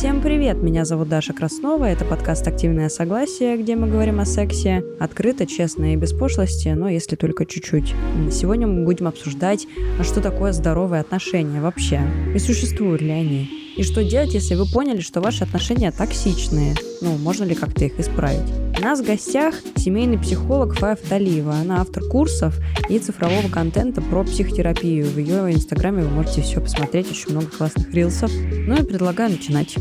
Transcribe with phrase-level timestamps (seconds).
[0.00, 0.56] Всем привет!
[0.62, 1.84] Меня зовут Даша Краснова.
[1.84, 6.88] Это подкаст «Активное согласие», где мы говорим о сексе открыто, честно и без пошлости, но
[6.88, 7.94] если только чуть-чуть.
[8.32, 9.66] Сегодня мы будем обсуждать,
[9.98, 12.00] а что такое здоровые отношения вообще,
[12.34, 13.50] и существуют ли они.
[13.76, 16.76] И что делать, если вы поняли, что ваши отношения токсичные?
[17.02, 18.69] Ну, можно ли как-то их исправить?
[18.80, 21.52] Нас в гостях семейный психолог Фая Талиева.
[21.52, 22.54] Она автор курсов
[22.88, 25.04] и цифрового контента про психотерапию.
[25.04, 28.30] В ее инстаграме вы можете все посмотреть, очень много классных рилсов.
[28.32, 29.76] Ну и предлагаю начинать.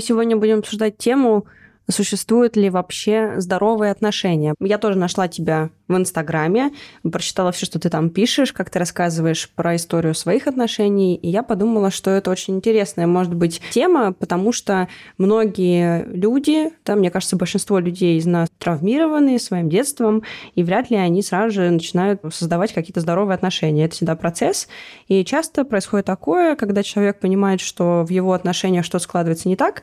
[0.00, 1.46] Сегодня будем обсуждать тему,
[1.88, 4.54] существуют ли вообще здоровые отношения.
[4.60, 6.70] Я тоже нашла тебя в Инстаграме,
[7.02, 11.42] прочитала все, что ты там пишешь, как ты рассказываешь про историю своих отношений, и я
[11.42, 14.88] подумала, что это очень интересная, может быть, тема, потому что
[15.18, 20.22] многие люди, да, мне кажется, большинство людей из нас травмированы своим детством,
[20.54, 23.86] и вряд ли они сразу же начинают создавать какие-то здоровые отношения.
[23.86, 24.68] Это всегда процесс,
[25.08, 29.82] и часто происходит такое, когда человек понимает, что в его отношениях что-то складывается не так,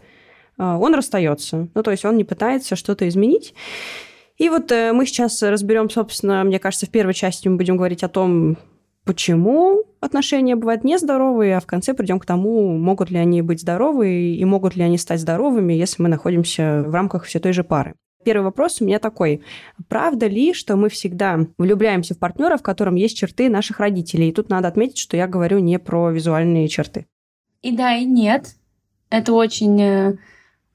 [0.57, 1.67] он расстается.
[1.73, 3.53] Ну, то есть он не пытается что-то изменить.
[4.37, 8.03] И вот э, мы сейчас разберем, собственно, мне кажется, в первой части мы будем говорить
[8.03, 8.57] о том,
[9.03, 14.35] почему отношения бывают нездоровые, а в конце придем к тому, могут ли они быть здоровы
[14.35, 17.95] и могут ли они стать здоровыми, если мы находимся в рамках все той же пары.
[18.23, 19.41] Первый вопрос у меня такой.
[19.87, 24.29] Правда ли, что мы всегда влюбляемся в партнера, в котором есть черты наших родителей?
[24.29, 27.07] И тут надо отметить, что я говорю не про визуальные черты.
[27.61, 28.55] И да, и нет.
[29.09, 30.17] Это очень э,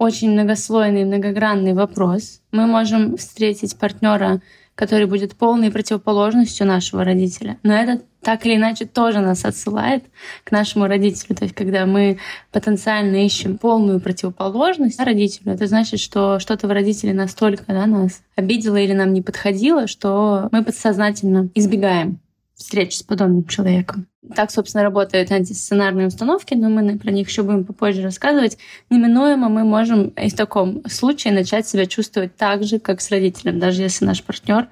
[0.02, 2.40] очень многослойный, многогранный вопрос.
[2.50, 4.40] Мы можем встретить партнера,
[4.74, 7.58] который будет полной противоположностью нашего родителя.
[7.62, 10.04] Но это так или иначе тоже нас отсылает
[10.44, 11.36] к нашему родителю.
[11.36, 12.18] То есть, когда мы
[12.52, 18.76] потенциально ищем полную противоположность родителю, это значит, что что-то в родителе настолько да, нас обидело
[18.76, 22.18] или нам не подходило, что мы подсознательно избегаем
[22.62, 24.06] встреч с подобным человеком.
[24.34, 28.56] Так, собственно, работают антисценарные установки, но мы про них еще будем попозже рассказывать.
[28.88, 33.58] Неминуемо мы можем и в таком случае начать себя чувствовать так же, как с родителем,
[33.58, 34.68] даже если наш партнер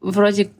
[0.00, 0.50] вроде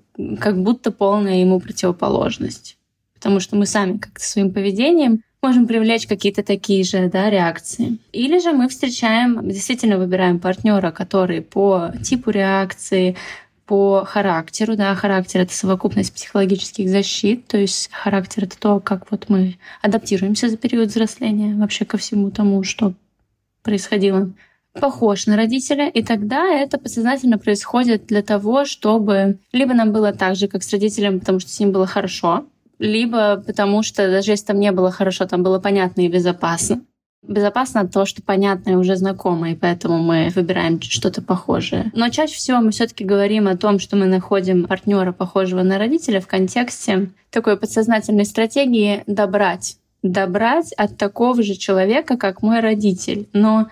[0.41, 2.77] как будто полная ему противоположность.
[3.15, 7.99] Потому что мы сами как-то своим поведением можем привлечь какие-то такие же да, реакции.
[8.12, 13.17] Или же мы встречаем, действительно выбираем партнера, который по типу реакции,
[13.67, 19.27] по характеру, да, характер— это совокупность психологических защит, то есть характер— это то, как вот
[19.29, 22.93] мы адаптируемся за период взросления вообще ко всему тому, что
[23.63, 24.31] происходило.
[24.79, 30.35] Похож на родителя, и тогда это подсознательно происходит для того, чтобы либо нам было так
[30.35, 32.47] же, как с родителем, потому что с ним было хорошо,
[32.79, 36.83] либо потому что даже если там не было хорошо, там было понятно и безопасно.
[37.27, 41.91] Безопасно то, что понятно и уже знакомо, и поэтому мы выбираем что-то похожее.
[41.95, 46.21] Но чаще всего мы все-таки говорим о том, что мы находим партнера, похожего на родителя,
[46.21, 49.79] в контексте такой подсознательной стратегии добрать.
[50.03, 53.27] Добрать от такого же человека, как мой родитель.
[53.33, 53.69] Но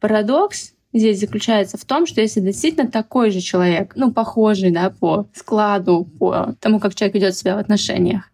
[0.00, 5.26] парадокс здесь заключается в том, что если действительно такой же человек, ну, похожий, да, по
[5.34, 8.30] складу, по тому, как человек ведет себя в отношениях,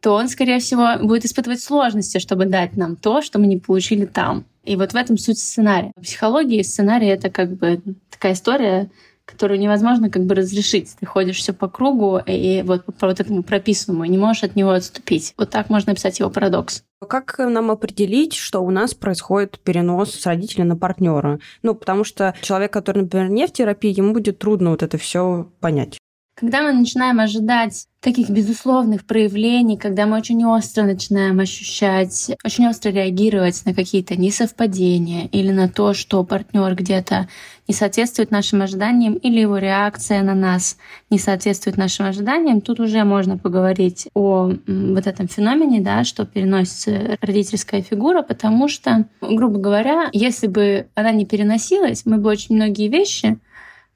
[0.00, 4.06] то он, скорее всего, будет испытывать сложности, чтобы дать нам то, что мы не получили
[4.06, 4.44] там.
[4.64, 5.92] И вот в этом суть сценария.
[5.96, 7.80] В психологии сценарий— это как бы
[8.10, 8.90] такая история,
[9.24, 10.94] которую невозможно как бы разрешить.
[10.98, 14.56] Ты ходишь все по кругу и вот по вот этому прописанному, и не можешь от
[14.56, 15.34] него отступить.
[15.36, 16.82] Вот так можно описать его парадокс.
[17.08, 21.40] Как нам определить, что у нас происходит перенос с родителя на партнера?
[21.62, 25.50] Ну, потому что человек, который, например, не в терапии, ему будет трудно вот это все
[25.60, 25.99] понять.
[26.40, 32.88] Когда мы начинаем ожидать таких безусловных проявлений, когда мы очень остро начинаем ощущать, очень остро
[32.88, 37.28] реагировать на какие-то несовпадения или на то, что партнер где-то
[37.68, 40.78] не соответствует нашим ожиданиям или его реакция на нас
[41.10, 47.18] не соответствует нашим ожиданиям, тут уже можно поговорить о вот этом феномене, да, что переносится
[47.20, 52.88] родительская фигура, потому что, грубо говоря, если бы она не переносилась, мы бы очень многие
[52.88, 53.38] вещи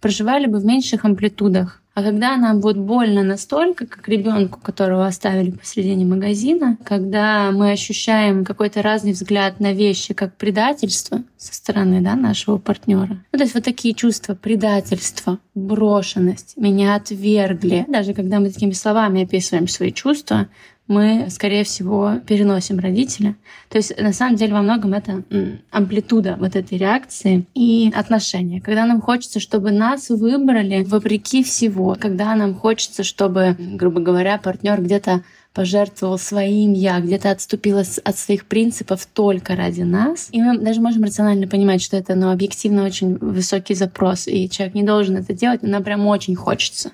[0.03, 1.81] проживали бы в меньших амплитудах.
[1.95, 8.45] А когда нам будет больно настолько, как ребенку, которого оставили посредине магазина, когда мы ощущаем
[8.45, 13.23] какой-то разный взгляд на вещи, как предательство со стороны да, нашего партнера.
[13.31, 17.85] Ну, то есть вот такие чувства предательства, брошенность, меня отвергли.
[17.87, 20.49] Даже когда мы такими словами описываем свои чувства,
[20.87, 23.37] мы, скорее всего, переносим родителя.
[23.71, 25.25] То есть, на самом деле, во многом это
[25.71, 28.61] амплитуда вот этой реакции и отношения.
[28.61, 34.83] Когда нам хочется, чтобы нас выбрали вопреки всего, когда нам хочется, чтобы, грубо говоря, партнер
[34.83, 35.23] где-то
[35.55, 40.29] пожертвовал своим я, где-то отступил от своих принципов только ради нас.
[40.33, 44.75] И мы даже можем рационально понимать, что это ну, объективно очень высокий запрос, и человек
[44.75, 46.91] не должен это делать, но нам прям очень хочется.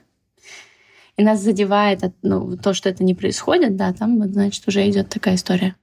[1.21, 5.35] И нас задевает ну, то, что это не происходит, да, там, значит, уже идет такая
[5.35, 5.77] история.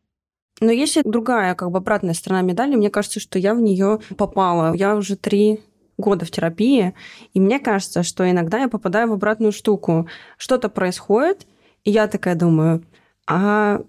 [0.59, 2.75] Но есть другая, как бы обратная сторона медали.
[2.75, 4.73] Мне кажется, что я в нее попала.
[4.73, 5.59] Я уже три
[5.95, 6.95] года в терапии,
[7.35, 10.07] и мне кажется, что иногда я попадаю в обратную штуку.
[10.37, 11.45] Что-то происходит,
[11.83, 12.83] и я такая думаю,
[13.27, 13.81] а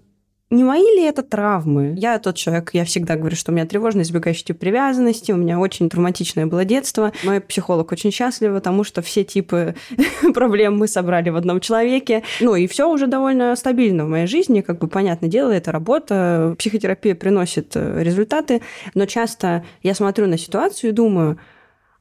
[0.51, 1.93] не мои ли это травмы?
[1.95, 5.59] Я тот человек, я всегда говорю, что у меня тревожно избегающий тип привязанности, у меня
[5.59, 7.11] очень травматичное было детство.
[7.23, 9.75] Мой психолог очень счастлив, потому что все типы
[10.33, 12.23] проблем мы собрали в одном человеке.
[12.39, 16.55] Ну и все уже довольно стабильно в моей жизни, как бы понятное дело, это работа,
[16.57, 18.61] психотерапия приносит э, результаты,
[18.95, 21.37] но часто я смотрю на ситуацию и думаю,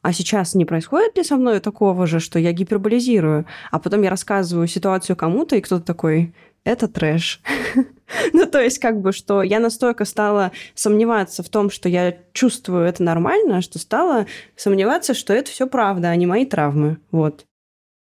[0.00, 4.11] а сейчас не происходит ли со мной такого же, что я гиперболизирую, а потом я
[4.11, 6.33] рассказываю ситуацию кому-то, и кто-то такой,
[6.64, 7.40] это трэш.
[8.32, 12.84] ну, то есть, как бы, что я настолько стала сомневаться в том, что я чувствую
[12.84, 14.26] это нормально, что стала
[14.56, 16.99] сомневаться, что это все правда, а не мои травмы.
[17.10, 17.44] Вот.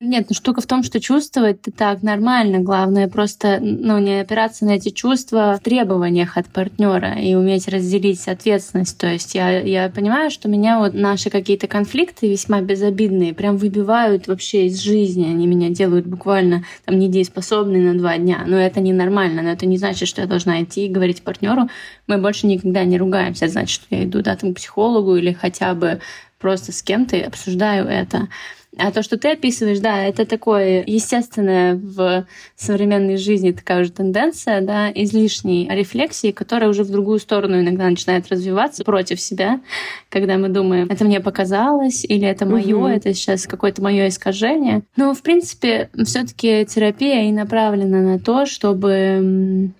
[0.07, 2.59] Нет, ну штука в том, что чувствовать ты так нормально.
[2.59, 8.29] Главное просто ну, не опираться на эти чувства в требованиях от партнера и уметь разделить
[8.29, 8.99] ответственность.
[8.99, 14.29] То есть я, я понимаю, что меня вот наши какие-то конфликты весьма безобидные прям выбивают
[14.29, 15.25] вообще из жизни.
[15.25, 18.45] Они меня делают буквально там недееспособной на два дня.
[18.47, 19.41] Но это ненормально.
[19.41, 21.71] Но это не значит, что я должна идти и говорить партнеру,
[22.07, 23.49] мы больше никогда не ругаемся.
[23.49, 26.01] Значит, я иду да, там, к психологу или хотя бы
[26.39, 28.29] просто с кем-то обсуждаю это.
[28.77, 32.27] А то, что ты описываешь, да, это такое естественное в
[32.57, 38.29] современной жизни такая уже тенденция, да, излишней рефлексии, которая уже в другую сторону иногда начинает
[38.29, 39.61] развиваться против себя,
[40.09, 42.87] когда мы думаем, это мне показалось, или это мое, угу.
[42.87, 44.83] это сейчас какое-то мое искажение.
[44.97, 49.73] Но, в принципе, все-таки терапия и направлена на то, чтобы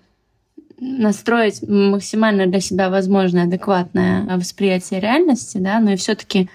[0.79, 6.49] настроить максимально для себя возможное адекватное восприятие реальности, да, но и все-таки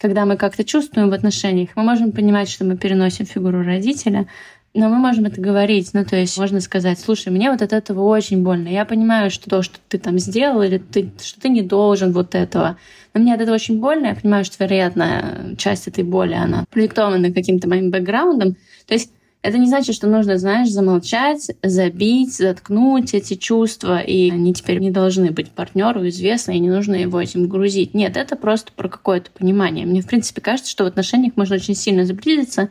[0.00, 4.26] когда мы как-то чувствуем в отношениях, мы можем понимать, что мы переносим фигуру родителя,
[4.72, 5.90] но мы можем это говорить.
[5.92, 8.68] Ну, то есть можно сказать, слушай, мне вот от этого очень больно.
[8.68, 12.34] Я понимаю, что то, что ты там сделал, или ты, что ты не должен вот
[12.34, 12.78] этого.
[13.12, 14.06] Но мне от этого очень больно.
[14.06, 18.54] Я понимаю, что, вероятно, часть этой боли, она продиктована каким-то моим бэкграундом.
[18.86, 19.12] То есть
[19.42, 24.90] это не значит, что нужно, знаешь, замолчать, забить, заткнуть эти чувства, и они теперь не
[24.90, 27.94] должны быть партнеру известны, и не нужно его этим грузить.
[27.94, 29.86] Нет, это просто про какое-то понимание.
[29.86, 32.70] Мне, в принципе, кажется, что в отношениях можно очень сильно сблизиться,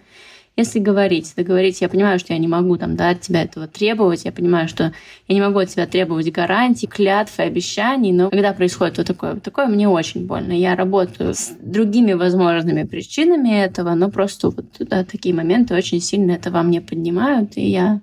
[0.56, 4.26] если говорить, договорить, я понимаю, что я не могу там, да, от тебя этого требовать,
[4.26, 4.94] я понимаю, что
[5.28, 9.34] я не могу от тебя требовать гарантий, клятв и обещаний, но когда происходит вот такое,
[9.36, 10.52] вот такое мне очень больно.
[10.52, 16.32] Я работаю с другими возможными причинами этого, но просто вот да, такие моменты очень сильно
[16.34, 18.02] это во мне поднимают, и я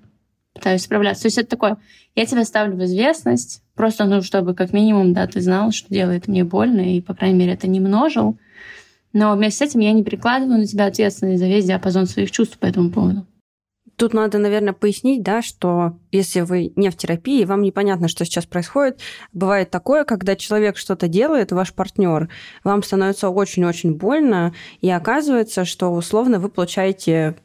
[0.53, 1.23] пытаюсь справляться.
[1.23, 1.77] То есть это такое,
[2.15, 6.27] я тебя ставлю в известность, просто, ну, чтобы как минимум, да, ты знал, что делает
[6.27, 8.37] мне больно, и, по крайней мере, это не множил.
[9.13, 12.57] Но вместе с этим я не перекладываю на тебя ответственность за весь диапазон своих чувств
[12.57, 13.25] по этому поводу.
[13.97, 18.45] Тут надо, наверное, пояснить, да, что если вы не в терапии, вам непонятно, что сейчас
[18.45, 18.99] происходит,
[19.33, 22.29] бывает такое, когда человек что-то делает, ваш партнер,
[22.63, 27.37] вам становится очень-очень больно, и оказывается, что условно вы получаете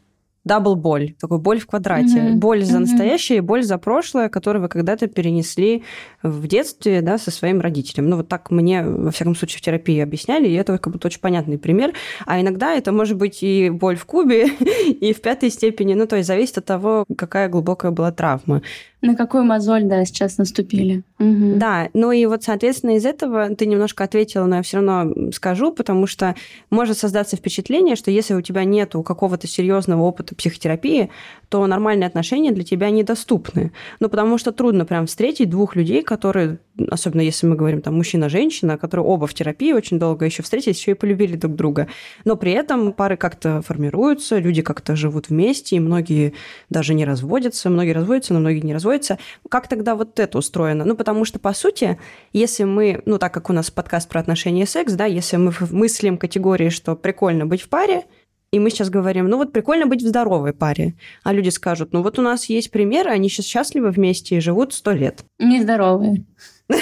[0.45, 2.19] double боль, такой боль в квадрате.
[2.19, 2.35] Mm-hmm.
[2.35, 3.43] Боль за настоящее mm-hmm.
[3.43, 5.85] и боль за прошлое, которое вы когда-то перенесли
[6.23, 8.09] в детстве, да, со своим родителем.
[8.09, 11.21] Ну, вот так мне, во всяком случае, в терапии объясняли, и это как будто очень
[11.21, 11.93] понятный пример.
[12.27, 14.49] А иногда это может быть и боль в кубе,
[15.01, 18.63] и в пятой степени, ну, то есть зависит от того, какая глубокая была травма.
[19.03, 21.03] На какую мозоль, да, сейчас наступили.
[21.19, 21.57] Угу.
[21.57, 25.73] Да, ну и вот, соответственно, из этого ты немножко ответила, но я все равно скажу,
[25.73, 26.37] потому что
[26.71, 31.11] может создаться впечатление, что если у тебя нет какого-то серьезного опыта психотерапии,
[31.53, 33.73] то нормальные отношения для тебя недоступны.
[34.01, 36.61] Ну, потому что трудно прям встретить двух людей, которые,
[36.91, 40.93] особенно если мы говорим там мужчина-женщина, которые оба в терапии очень долго еще встретились, еще
[40.93, 41.89] и полюбили друг друга.
[42.25, 46.33] Но при этом пары как-то формируются, люди как-то живут вместе, и многие
[46.71, 49.19] даже не разводятся, многие разводятся, но многие не разводятся.
[49.51, 50.87] Как тогда вот это устроено?
[50.87, 51.99] Ну, потому что, по сути,
[52.33, 55.53] если мы, ну, так как у нас подкаст про отношения и секс, да, если мы
[55.71, 58.05] мыслим категории, что прикольно быть в паре,
[58.53, 60.95] и мы сейчас говорим, ну вот прикольно быть в здоровой паре.
[61.25, 64.75] А люди скажут, ну вот у нас есть примеры, они сейчас счастливы вместе и живут
[64.75, 65.25] сто лет.
[65.39, 66.25] Нездоровые.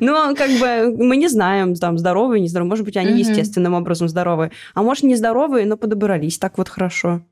[0.00, 2.70] Ну, как бы мы не знаем, там, здоровые, нездоровые.
[2.70, 4.50] Может быть, они естественным образом здоровые.
[4.74, 7.22] А может, нездоровые, но подобрались так вот хорошо.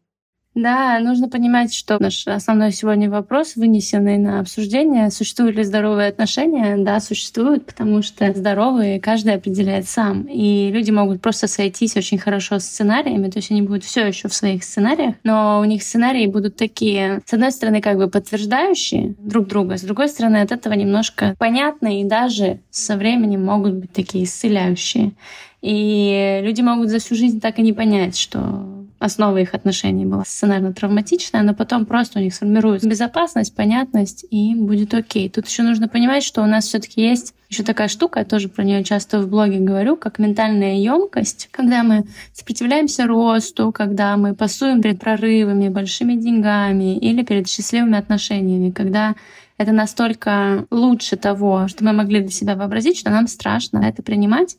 [0.57, 6.79] Да, нужно понимать, что наш основной сегодня вопрос, вынесенный на обсуждение, существуют ли здоровые отношения?
[6.79, 10.23] Да, существуют, потому что здоровые каждый определяет сам.
[10.23, 14.29] И люди могут просто сойтись очень хорошо с сценариями, то есть они будут все еще
[14.29, 19.15] в своих сценариях, но у них сценарии будут такие, с одной стороны, как бы подтверждающие
[19.19, 23.93] друг друга, с другой стороны, от этого немножко понятно и даже со временем могут быть
[23.93, 25.13] такие исцеляющие.
[25.61, 30.25] И люди могут за всю жизнь так и не понять, что основа их отношений была
[30.25, 35.29] сценарно-травматичная, но потом просто у них сформируется безопасность, понятность, и будет окей.
[35.29, 38.65] Тут еще нужно понимать, что у нас все-таки есть еще такая штука, я тоже про
[38.65, 44.83] нее часто в блоге говорю, как ментальная емкость, когда мы сопротивляемся росту, когда мы пасуем
[44.83, 49.15] перед прорывами, большими деньгами или перед счастливыми отношениями, когда
[49.59, 54.57] это настолько лучше того, что мы могли для себя вообразить, что нам страшно это принимать.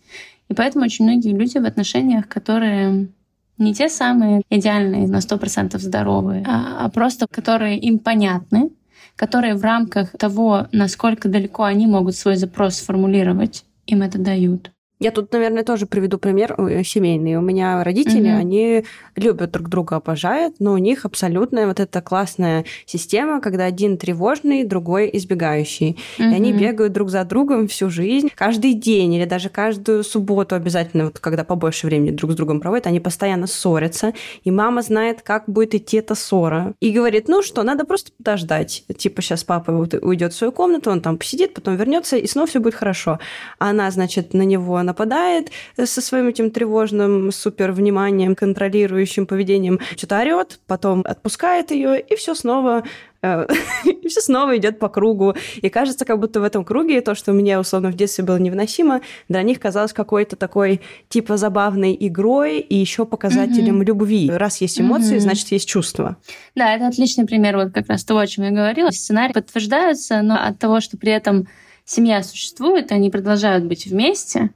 [0.50, 3.10] И поэтому очень многие люди в отношениях, которые
[3.58, 8.70] не те самые идеальные, на сто процентов здоровые, а, а просто которые им понятны,
[9.16, 14.72] которые в рамках того, насколько далеко они могут свой запрос сформулировать, им это дают.
[15.00, 17.36] Я тут, наверное, тоже приведу пример э, семейный.
[17.36, 18.38] У меня родители, угу.
[18.38, 18.84] они
[19.16, 24.64] любят друг друга, обожают, но у них абсолютная вот эта классная система, когда один тревожный,
[24.64, 25.98] другой избегающий.
[26.18, 26.28] Угу.
[26.28, 31.06] И они бегают друг за другом всю жизнь, каждый день или даже каждую субботу обязательно,
[31.06, 34.14] вот когда побольше времени друг с другом проводят, они постоянно ссорятся,
[34.44, 36.74] и мама знает, как будет идти эта ссора.
[36.80, 38.84] И говорит, ну что, надо просто подождать.
[38.98, 42.60] Типа сейчас папа уйдет в свою комнату, он там посидит, потом вернется, и снова все
[42.60, 43.20] будет хорошо.
[43.60, 50.20] А она, значит, на него нападает со своим этим тревожным супер вниманием, контролирующим поведением, что-то
[50.20, 52.84] орет, потом отпускает ее, и все снова
[53.22, 53.48] э,
[53.86, 55.36] и все снова идет по кругу.
[55.58, 59.02] И кажется, как будто в этом круге то, что мне, условно, в детстве было невыносимо,
[59.30, 63.86] для них казалось какой-то такой, типа, забавной игрой и еще показателем mm-hmm.
[63.86, 64.32] любви.
[64.32, 65.20] Раз есть эмоции, mm-hmm.
[65.20, 66.18] значит, есть чувства.
[66.56, 68.92] Да, это отличный пример вот как раз того, о чем я говорила.
[68.92, 71.48] Сценарий подтверждаются, но от того, что при этом
[71.86, 74.52] семья существует, они продолжают быть вместе,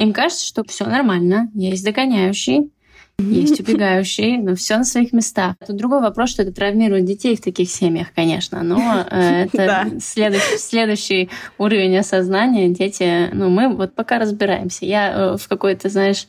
[0.00, 2.70] им кажется, что все нормально, есть догоняющий,
[3.18, 5.56] есть убегающий, но все на своих местах.
[5.66, 10.58] Тут другой вопрос, что это травмирует детей в таких семьях, конечно, но э, это следующий,
[10.58, 12.70] следующий уровень осознания.
[12.70, 14.86] Дети, ну мы вот пока разбираемся.
[14.86, 16.26] Я э, в какой-то, знаешь,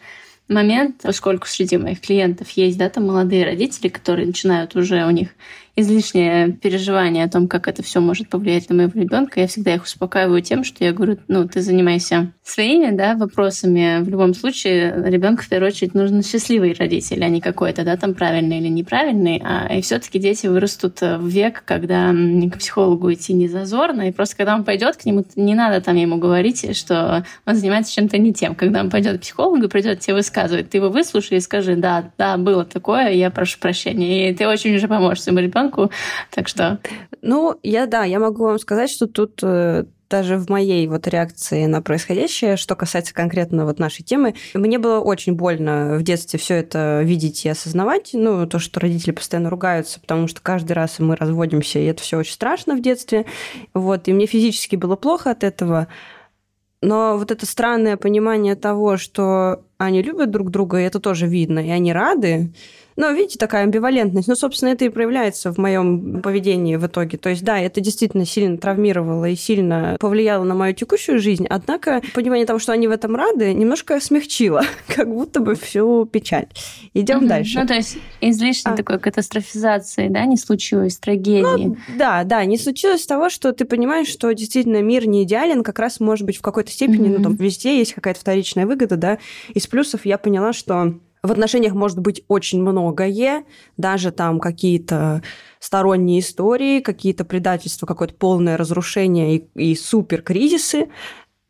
[0.50, 5.30] момент, поскольку среди моих клиентов есть, да, там молодые родители, которые начинают уже у них
[5.76, 9.84] излишнее переживание о том, как это все может повлиять на моего ребенка, я всегда их
[9.84, 14.02] успокаиваю тем, что я говорю, ну, ты занимайся своими, да, вопросами.
[14.02, 18.14] В любом случае, ребенку в первую очередь нужен счастливый родитель, а не какой-то, да, там
[18.14, 19.42] правильный или неправильный.
[19.44, 24.38] А и все-таки дети вырастут в век, когда к психологу идти не зазорно, и просто
[24.38, 28.34] когда он пойдет к нему, не надо там ему говорить, что он занимается чем-то не
[28.34, 28.56] тем.
[28.56, 32.38] Когда он пойдет к психологу придет тебе высказывать, ты его выслушай и скажи, да, да,
[32.38, 34.30] было такое, я прошу прощения.
[34.30, 35.92] И ты очень уже поможешь своему ребенку ребенку.
[36.32, 36.80] Так что...
[37.22, 41.66] Ну, я, да, я могу вам сказать, что тут э, даже в моей вот реакции
[41.66, 46.56] на происходящее, что касается конкретно вот нашей темы, мне было очень больно в детстве все
[46.56, 48.12] это видеть и осознавать.
[48.14, 52.18] Ну, то, что родители постоянно ругаются, потому что каждый раз мы разводимся, и это все
[52.18, 53.26] очень страшно в детстве.
[53.74, 55.88] Вот, и мне физически было плохо от этого.
[56.84, 61.60] Но вот это странное понимание того, что они любят друг друга, и это тоже видно,
[61.60, 62.52] и они рады,
[63.02, 64.28] но, видите, такая амбивалентность.
[64.28, 67.18] Ну, собственно, это и проявляется в моем поведении в итоге.
[67.18, 71.48] То есть, да, это действительно сильно травмировало и сильно повлияло на мою текущую жизнь.
[71.50, 76.46] Однако понимание того, что они в этом рады, немножко смягчило, как будто бы всю печаль.
[76.94, 77.26] Идем угу.
[77.26, 77.60] дальше.
[77.60, 78.78] Ну, то есть излишней а.
[78.78, 81.66] такой катастрофизации, да, не случилось, трагедии.
[81.66, 85.80] Ну, да, да, не случилось того, что ты понимаешь, что действительно мир не идеален, как
[85.80, 87.18] раз, может быть, в какой-то степени, угу.
[87.18, 89.18] ну, там, везде есть какая-то вторичная выгода, да.
[89.56, 90.94] Из плюсов я поняла, что
[91.24, 93.46] в отношениях может быть очень многое,
[93.78, 95.22] даже там какие-то
[95.60, 100.90] сторонние истории, какие-то предательства, какое-то полное разрушение и, и супер кризисы,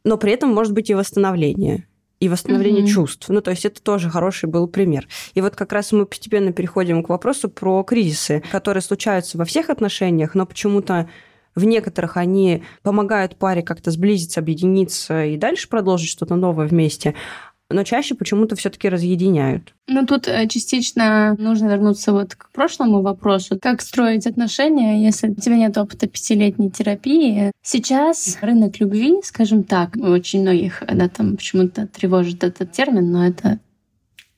[0.03, 1.87] но при этом может быть и восстановление
[2.19, 2.87] и восстановление mm-hmm.
[2.87, 3.29] чувств.
[3.29, 5.07] Ну, то есть это тоже хороший был пример.
[5.33, 9.71] И вот как раз мы постепенно переходим к вопросу про кризисы, которые случаются во всех
[9.71, 11.09] отношениях, но почему-то
[11.55, 17.15] в некоторых они помогают паре как-то сблизиться, объединиться и дальше продолжить что-то новое вместе
[17.71, 19.73] но чаще почему-то все-таки разъединяют.
[19.87, 23.57] Ну, тут э, частично нужно вернуться вот к прошлому вопросу.
[23.61, 27.51] Как строить отношения, если у тебя нет опыта пятилетней терапии?
[27.63, 33.59] Сейчас рынок любви, скажем так, очень многих да, там почему-то тревожит этот термин, но это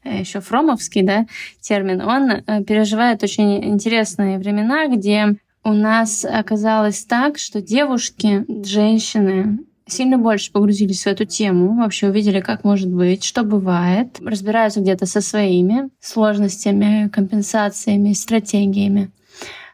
[0.03, 1.27] э, еще фромовский да,
[1.61, 9.59] термин, он э, переживает очень интересные времена, где у нас оказалось так, что девушки, женщины
[9.87, 15.05] сильно больше погрузились в эту тему, вообще увидели, как может быть, что бывает, разбираются где-то
[15.05, 19.11] со своими сложностями, компенсациями, стратегиями.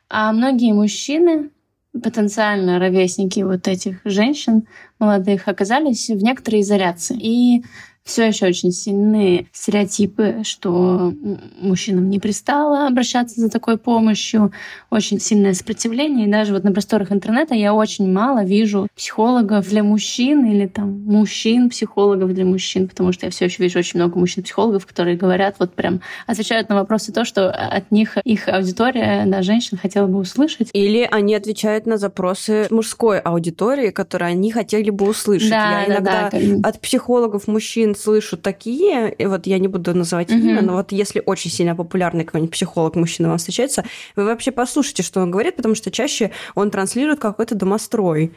[0.09, 1.51] А многие мужчины,
[1.93, 4.67] потенциально ровесники вот этих женщин
[4.99, 7.17] молодых, оказались в некоторой изоляции.
[7.19, 7.63] И
[8.09, 11.13] все еще очень сильные стереотипы, что
[11.61, 14.51] мужчинам не пристало обращаться за такой помощью,
[14.89, 16.27] очень сильное сопротивление.
[16.27, 21.03] И даже вот на просторах интернета я очень мало вижу психологов для мужчин или там
[21.05, 25.55] мужчин, психологов для мужчин, потому что я все еще вижу очень много мужчин-психологов, которые говорят,
[25.59, 30.17] вот прям отвечают на вопросы то, что от них их аудитория, да, женщин хотела бы
[30.17, 30.69] услышать.
[30.73, 35.51] Или они отвечают на запросы мужской аудитории, которые они хотели бы услышать.
[35.51, 39.93] Да, я да, иногда да, от психологов мужчин слышу такие, и вот я не буду
[39.93, 40.39] называть mm-hmm.
[40.39, 43.83] имя, но вот если очень сильно популярный какой-нибудь психолог мужчина вам встречается,
[44.15, 48.33] вы вообще послушайте, что он говорит, потому что чаще он транслирует какой-то домострой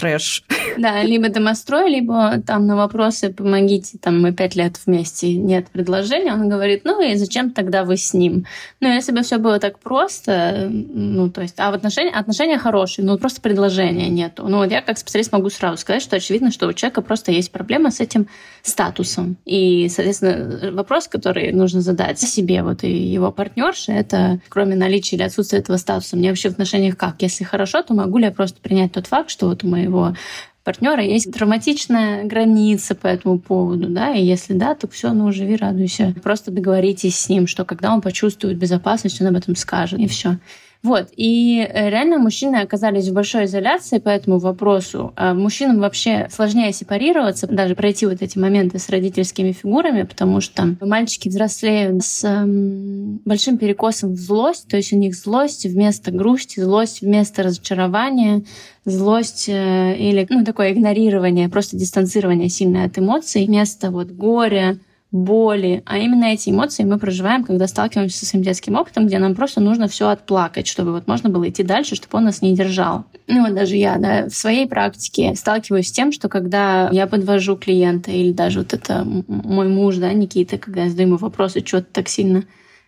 [0.00, 0.44] трэш.
[0.78, 6.32] Да, либо домострой, либо там на вопросы «помогите, там мы пять лет вместе, нет предложения»,
[6.32, 8.46] он говорит, ну и зачем тогда вы с ним?
[8.80, 13.04] Ну, если бы все было так просто, ну, то есть, а в отношения, отношения хорошие,
[13.04, 14.48] ну, просто предложения нету.
[14.48, 17.52] Ну, вот я как специалист могу сразу сказать, что очевидно, что у человека просто есть
[17.52, 18.26] проблема с этим
[18.62, 19.36] статусом.
[19.44, 25.22] И, соответственно, вопрос, который нужно задать себе вот и его партнерше, это кроме наличия или
[25.24, 27.16] отсутствия этого статуса, мне вообще в отношениях как?
[27.20, 30.16] Если хорошо, то могу ли я просто принять тот факт, что вот у моего моего
[30.64, 35.56] партнера есть травматичная граница по этому поводу, да, и если да, то все, ну, живи,
[35.56, 36.14] радуйся.
[36.22, 40.38] Просто договоритесь с ним, что когда он почувствует безопасность, он об этом скажет, и все.
[40.82, 41.08] Вот.
[41.14, 45.12] И э, реально мужчины оказались в большой изоляции по этому вопросу.
[45.14, 50.76] А мужчинам вообще сложнее сепарироваться, даже пройти вот эти моменты с родительскими фигурами, потому что
[50.80, 56.60] мальчики взрослеют с эм, большим перекосом в злость, то есть у них злость вместо грусти,
[56.60, 58.44] злость вместо разочарования,
[58.86, 64.78] злость э, или ну, такое игнорирование, просто дистанцирование сильное от эмоций вместо вот горя,
[65.12, 69.34] боли, а именно эти эмоции мы проживаем, когда сталкиваемся со своим детским опытом, где нам
[69.34, 73.04] просто нужно все отплакать, чтобы вот можно было идти дальше, чтобы он нас не держал.
[73.26, 77.56] Ну вот даже я, да, в своей практике сталкиваюсь с тем, что когда я подвожу
[77.56, 81.80] клиента или даже вот это мой муж, да, Никита, когда я задаю ему вопросы, что
[81.80, 82.44] ты так сильно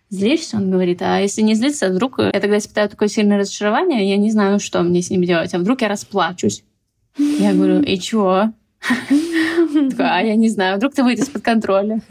[0.09, 4.15] злишься, он говорит, а если не злиться, вдруг я тогда испытаю такое сильное разочарование, я
[4.15, 6.63] не знаю, что мне с ним делать, а вдруг я расплачусь.
[7.17, 8.53] Я говорю, и чего?
[9.99, 12.01] А я не знаю, вдруг ты выйдешь из-под контроля.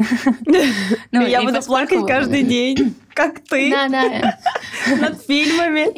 [1.10, 3.70] Ну, я буду плакать каждый день, как ты.
[3.70, 4.38] Да, да.
[4.98, 5.88] Над фильмами.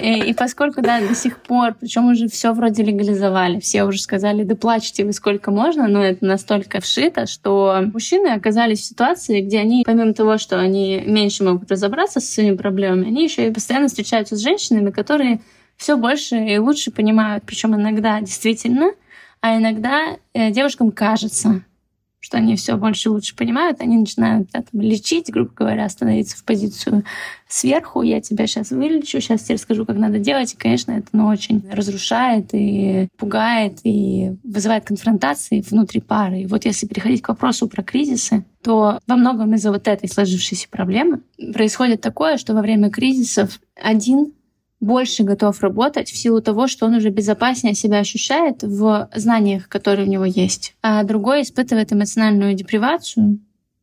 [0.00, 4.54] И поскольку, да, до сих пор, причем уже все вроде легализовали, все уже сказали, да
[4.54, 9.84] плачьте вы сколько можно, но это настолько вшито, что мужчины оказались в ситуации, где они,
[9.86, 14.36] помимо того, что они меньше могут разобраться со своими проблемами, они еще и постоянно встречаются
[14.36, 15.40] с женщинами, которые
[15.76, 18.92] все больше и лучше понимают, причем иногда действительно
[19.42, 21.64] а иногда э, девушкам кажется,
[22.20, 26.36] что они все больше и лучше понимают, они начинают да, там, лечить, грубо говоря, становиться
[26.36, 27.04] в позицию
[27.48, 30.54] сверху, я тебя сейчас вылечу, сейчас тебе расскажу, как надо делать.
[30.54, 36.42] И, конечно, это ну, очень разрушает и пугает, и вызывает конфронтации внутри пары.
[36.42, 40.68] И вот если переходить к вопросу про кризисы, то во многом из-за вот этой сложившейся
[40.70, 44.32] проблемы происходит такое, что во время кризисов один
[44.82, 50.06] больше готов работать в силу того, что он уже безопаснее себя ощущает в знаниях, которые
[50.06, 50.74] у него есть.
[50.82, 53.38] А другой испытывает эмоциональную депривацию,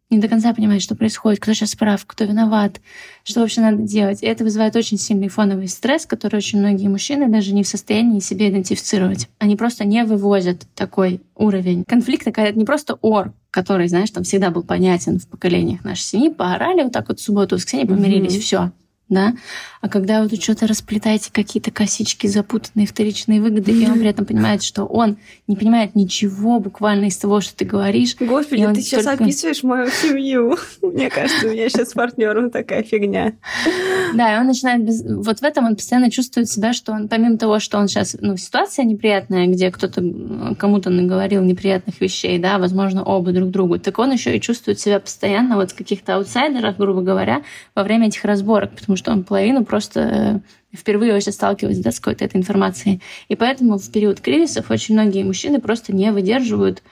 [0.09, 2.81] не до конца понимает, что происходит, кто сейчас прав, кто виноват,
[3.23, 4.23] что вообще надо делать.
[4.23, 8.19] И это вызывает очень сильный фоновый стресс, который очень многие мужчины даже не в состоянии
[8.19, 9.29] себе идентифицировать.
[9.38, 14.23] Они просто не вывозят такой уровень конфликта, когда это не просто ор, который, знаешь, там
[14.23, 17.88] всегда был понятен в поколениях нашей семьи, поорали вот так вот в субботу, в воскресенье,
[17.88, 18.41] помирились, mm-hmm.
[18.41, 18.71] все
[19.10, 19.34] да,
[19.82, 24.26] а когда вы тут что-то расплетаете, какие-то косички, запутанные вторичные выгоды, и он при этом
[24.26, 25.17] понимает, что он
[25.48, 28.15] не понимает ничего буквально из того, что ты говоришь.
[28.19, 29.24] Господи, ты сейчас только...
[29.24, 30.58] описываешь мою семью.
[30.82, 33.34] Мне кажется, у меня сейчас с партнером такая фигня.
[34.13, 34.84] Да, и он начинает...
[34.84, 35.04] Без...
[35.04, 38.15] Вот в этом он постоянно чувствует себя, что он, помимо того, что он сейчас...
[38.19, 40.04] Ну, ситуация неприятная, где кто-то
[40.58, 45.00] кому-то наговорил неприятных вещей, да, возможно, оба друг другу, так он еще и чувствует себя
[45.00, 47.43] постоянно вот в каких-то аутсайдерах, грубо говоря,
[47.76, 51.99] во время этих разборок, потому что он половину просто э, впервые вообще сталкивается да, с
[51.99, 53.01] какой-то этой информацией.
[53.29, 56.83] И поэтому в период кризисов очень многие мужчины просто не выдерживают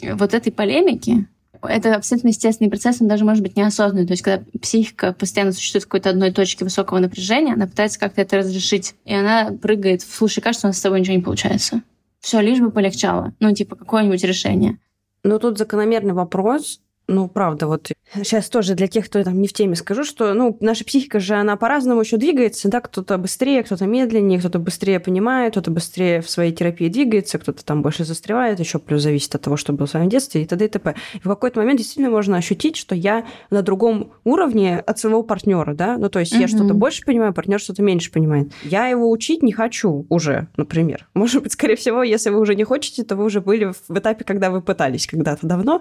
[0.00, 1.26] э, вот этой полемики,
[1.62, 4.06] это абсолютно естественный процесс, он даже может быть неосознанный.
[4.06, 8.20] То есть, когда психика постоянно существует в какой-то одной точке высокого напряжения, она пытается как-то
[8.20, 8.94] это разрешить.
[9.04, 11.82] И она прыгает, слушай, кажется, у нас с тобой ничего не получается.
[12.20, 13.34] Все, лишь бы полегчало.
[13.40, 14.78] Ну, типа, какое-нибудь решение.
[15.24, 19.52] Ну, тут закономерный вопрос, Ну, правда, вот сейчас тоже для тех, кто там не в
[19.52, 23.86] теме, скажу, что, ну, наша психика же, она по-разному еще двигается, да, кто-то быстрее, кто-то
[23.86, 28.78] медленнее, кто-то быстрее понимает, кто-то быстрее в своей терапии двигается, кто-то там больше застревает, еще
[28.78, 30.64] плюс зависит от того, что было в своем детстве и т.д.
[30.64, 30.94] и т.п.
[31.14, 35.74] И в какой-то момент действительно можно ощутить, что я на другом уровне от своего партнера,
[35.74, 38.52] да, ну, то есть я что-то больше понимаю, партнер что-то меньше понимает.
[38.62, 41.08] Я его учить не хочу уже, например.
[41.14, 44.24] Может быть, скорее всего, если вы уже не хотите, то вы уже были в этапе,
[44.24, 45.80] когда вы пытались когда-то давно,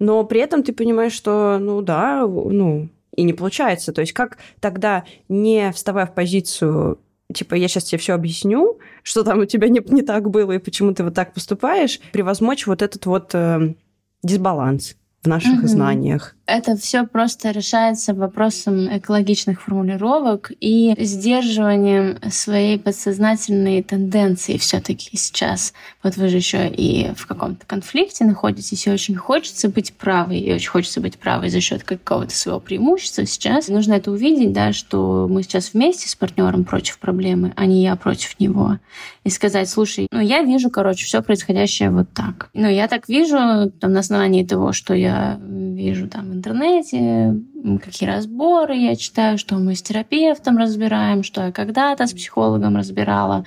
[0.00, 3.92] но при этом ты понимаешь, что, ну да, ну, и не получается.
[3.92, 6.98] То есть как тогда, не вставая в позицию
[7.32, 10.58] типа, я сейчас тебе все объясню, что там у тебя не, не так было и
[10.58, 13.74] почему ты вот так поступаешь, превозмочь вот этот вот э,
[14.22, 15.66] дисбаланс в наших угу.
[15.68, 16.36] знаниях.
[16.52, 25.72] Это все просто решается вопросом экологичных формулировок и сдерживанием своей подсознательной тенденции все-таки сейчас.
[26.02, 30.52] Вот вы же еще и в каком-то конфликте находитесь, и очень хочется быть правой, и
[30.52, 33.68] очень хочется быть правой за счет какого-то своего преимущества сейчас.
[33.68, 37.94] Нужно это увидеть, да, что мы сейчас вместе с партнером против проблемы, а не я
[37.94, 38.78] против него.
[39.22, 42.50] И сказать, слушай, ну я вижу, короче, все происходящее вот так.
[42.54, 45.38] Ну я так вижу там, на основании того, что я
[45.80, 47.34] вижу там интернете,
[47.82, 53.44] какие разборы я читаю, что мы с терапевтом разбираем, что я когда-то с психологом разбирала.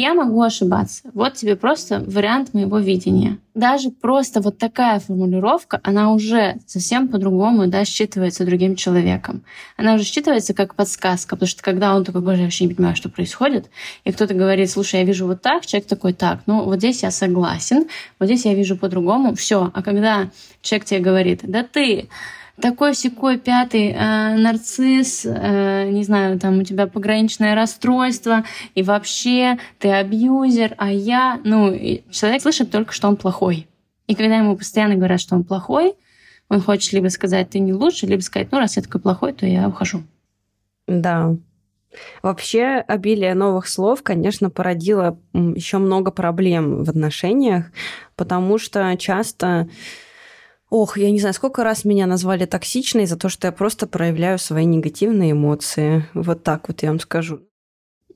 [0.00, 1.02] Я могу ошибаться.
[1.14, 3.38] Вот тебе просто вариант моего видения.
[3.54, 9.44] Даже просто вот такая формулировка, она уже совсем по-другому да, считывается другим человеком.
[9.76, 12.96] Она уже считывается как подсказка, потому что когда он такой, боже, я вообще не понимаю,
[12.96, 13.70] что происходит,
[14.02, 17.12] и кто-то говорит, слушай, я вижу вот так, человек такой, так, ну вот здесь я
[17.12, 17.84] согласен,
[18.18, 19.70] вот здесь я вижу по-другому, все.
[19.72, 20.30] А когда
[20.60, 22.08] человек тебе говорит, да ты
[22.60, 29.58] такой секой пятый э, нарцисс, э, не знаю, там у тебя пограничное расстройство, и вообще
[29.78, 31.72] ты абьюзер, а я, ну,
[32.10, 33.66] человек слышит только, что он плохой.
[34.06, 35.94] И когда ему постоянно говорят, что он плохой,
[36.48, 39.46] он хочет либо сказать, ты не лучше, либо сказать, ну, раз я такой плохой, то
[39.46, 40.02] я ухожу.
[40.86, 41.34] Да.
[42.22, 47.66] Вообще, обилие новых слов, конечно, породило еще много проблем в отношениях,
[48.16, 49.68] потому что часто
[50.70, 54.38] Ох, я не знаю, сколько раз меня назвали токсичной за то, что я просто проявляю
[54.38, 56.08] свои негативные эмоции.
[56.14, 57.40] Вот так вот я вам скажу.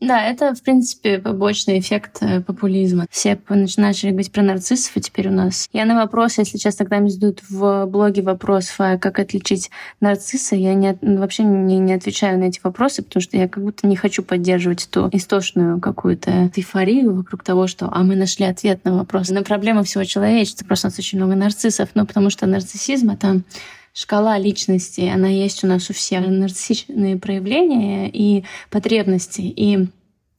[0.01, 3.07] Да, это, в принципе, побочный эффект э, популизма.
[3.11, 3.39] Все
[3.77, 5.69] начали говорить про нарциссов, и теперь у нас...
[5.73, 10.55] Я на вопрос, если сейчас тогда мне задают в блоге вопрос, а как отличить нарцисса,
[10.55, 13.97] я не, вообще не, не отвечаю на эти вопросы, потому что я как будто не
[13.97, 19.31] хочу поддерживать эту истошную какую-то эйфорию вокруг того, что а мы нашли ответ на вопрос.
[19.31, 20.65] На проблему всего человечества.
[20.65, 23.43] Просто у нас очень много нарциссов, ну, потому что нарциссизм— это
[23.99, 26.25] шкала личности, она есть у нас у всех.
[26.27, 29.41] Нарциссичные проявления и потребности.
[29.41, 29.89] И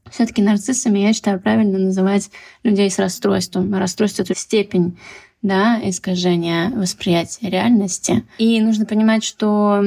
[0.10, 2.32] все-таки нарциссами, я считаю, правильно называть
[2.64, 3.74] людей с расстройством.
[3.76, 4.98] Расстройство— это степень
[5.42, 8.24] да, искажения восприятия реальности.
[8.38, 9.84] И нужно понимать, что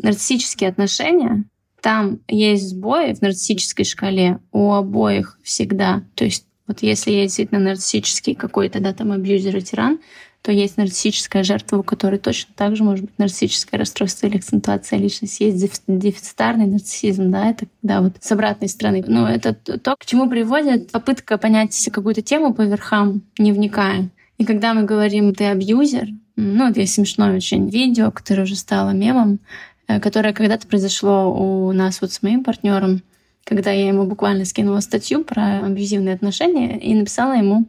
[0.00, 1.44] нарциссические отношения,
[1.80, 6.04] там есть сбои в нарциссической шкале у обоих всегда.
[6.14, 9.98] То есть вот если есть действительно нарциссический какой-то, да, там абьюзер и тиран,
[10.46, 14.96] то есть нарциссическая жертва, у которой точно так же может быть нарциссическое расстройство или акцентуация
[14.96, 15.42] личности.
[15.42, 19.02] Есть дефицитарный нарциссизм, да, это когда вот с обратной стороны.
[19.08, 24.08] Но это то, к чему приводит попытка понять какую-то тему по верхам, не вникая.
[24.38, 28.90] И когда мы говорим «ты абьюзер», ну, вот есть смешное очень видео, которое уже стало
[28.90, 29.40] мемом,
[29.88, 33.02] э, которое когда-то произошло у нас вот с моим партнером,
[33.42, 37.66] когда я ему буквально скинула статью про абьюзивные отношения и написала ему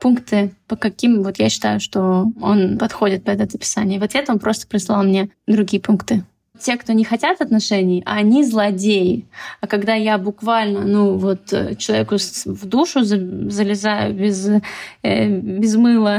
[0.00, 4.00] пункты, по каким вот я считаю, что он подходит под это описание.
[4.00, 6.24] В ответ он просто прислал мне другие пункты.
[6.58, 9.24] Те, кто не хотят отношений, они злодеи.
[9.60, 14.46] А когда я буквально, ну вот э, человеку в душу залезаю без,
[15.02, 16.18] э, без мыла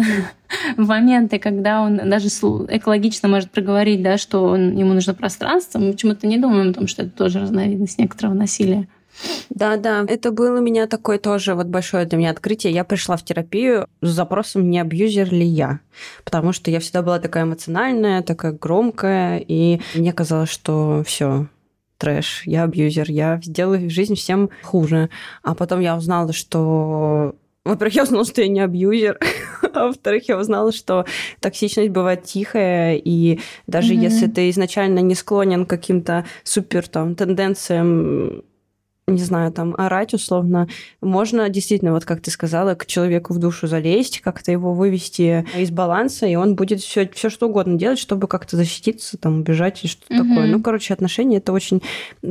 [0.78, 5.92] в моменты, когда он даже экологично может проговорить, да, что он, ему нужно пространство, мы
[5.92, 8.88] почему-то не думаем о том, что это тоже разновидность некоторого насилия.
[9.50, 12.74] Да, да, это было у меня такое тоже вот большое для меня открытие.
[12.74, 15.80] Я пришла в терапию с запросом, не абьюзер ли я,
[16.24, 21.48] потому что я всегда была такая эмоциональная, такая громкая, и мне казалось, что все,
[21.98, 25.10] трэш, я абьюзер, я сделаю жизнь всем хуже.
[25.44, 29.20] А потом я узнала, что во-первых, я узнала, что я не абьюзер,
[29.74, 31.06] а во-вторых, я узнала, что
[31.40, 34.02] токсичность бывает тихая, и даже mm-hmm.
[34.02, 38.44] если ты изначально не склонен к каким-то супер там тенденциям
[39.12, 40.68] не знаю, там, орать условно.
[41.02, 45.72] Можно действительно, вот как ты сказала, к человеку в душу залезть, как-то его вывести из
[45.72, 49.88] баланса, и он будет все, все что угодно делать, чтобы как-то защититься, там, убежать и
[49.88, 50.30] что-то угу.
[50.30, 50.48] такое.
[50.48, 51.82] Ну, короче, отношения это очень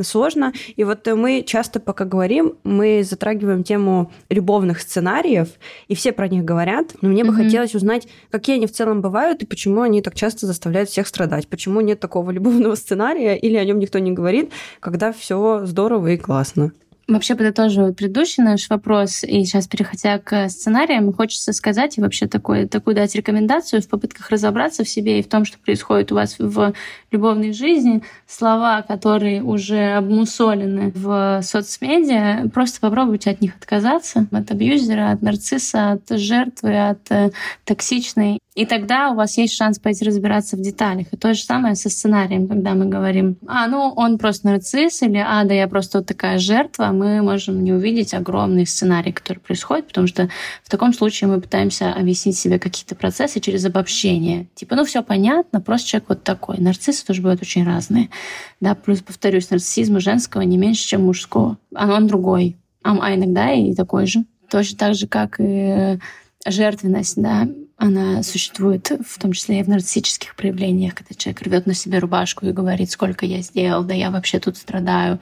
[0.02, 0.52] сложно.
[0.76, 5.48] И вот мы часто, пока говорим, мы затрагиваем тему любовных сценариев,
[5.88, 6.94] и все про них говорят.
[7.00, 7.42] Но мне бы угу.
[7.42, 11.48] хотелось узнать, какие они в целом бывают и почему они так часто заставляют всех страдать.
[11.48, 16.16] Почему нет такого любовного сценария или о нем никто не говорит, когда все здорово и
[16.16, 16.69] классно.
[17.10, 22.68] Вообще, подытоживая предыдущий наш вопрос, и сейчас переходя к сценариям, хочется сказать и вообще такой,
[22.68, 26.36] такую дать рекомендацию в попытках разобраться в себе и в том, что происходит у вас
[26.38, 26.72] в
[27.10, 28.02] любовной жизни.
[28.26, 34.26] Слова, которые уже обмусолены в соцмедиа, просто попробуйте от них отказаться.
[34.30, 37.30] От абьюзера, от нарцисса, от жертвы, от э,
[37.64, 41.06] токсичной и тогда у вас есть шанс пойти разбираться в деталях.
[41.12, 45.16] И то же самое со сценарием, когда мы говорим, а, ну, он просто нарцисс, или,
[45.16, 49.86] а, да, я просто вот такая жертва, мы можем не увидеть огромный сценарий, который происходит,
[49.86, 50.28] потому что
[50.64, 54.48] в таком случае мы пытаемся объяснить себе какие-то процессы через обобщение.
[54.54, 56.56] Типа, ну, все понятно, просто человек вот такой.
[57.00, 58.10] Нарциссы тоже бывают очень разные.
[58.60, 61.58] Да, плюс, повторюсь, нарциссизм женского не меньше, чем мужского.
[61.74, 62.56] А он другой.
[62.82, 64.24] А, а иногда и такой же.
[64.50, 65.98] Точно так же, как и
[66.46, 71.74] жертвенность, да, она существует в том числе и в нарциссических проявлениях, когда человек рвет на
[71.74, 75.18] себе рубашку и говорит, сколько я сделал, да я вообще тут страдаю,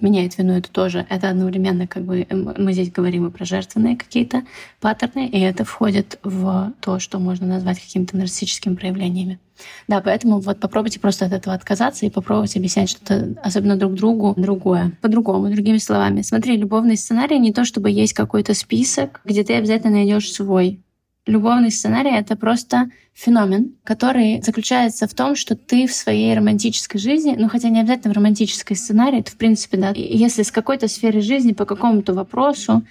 [0.00, 4.42] меняет вину, это тоже, это одновременно как бы мы здесь говорим и про жертвенные какие-то
[4.80, 9.38] паттерны, и это входит в то, что можно назвать какими-то нарциссическими проявлениями.
[9.86, 14.34] Да, поэтому вот попробуйте просто от этого отказаться и попробуйте объяснять что-то, особенно друг другу,
[14.36, 16.22] другое, по-другому, другими словами.
[16.22, 20.83] Смотри, любовный сценарий не то, чтобы есть какой-то список, где ты обязательно найдешь свой.
[21.26, 27.34] Любовный сценарий— это просто феномен, который заключается в том, что ты в своей романтической жизни,
[27.38, 31.22] ну хотя не обязательно в романтической сценарии, это в принципе, да, если с какой-то сферы
[31.22, 32.84] жизни по какому-то вопросу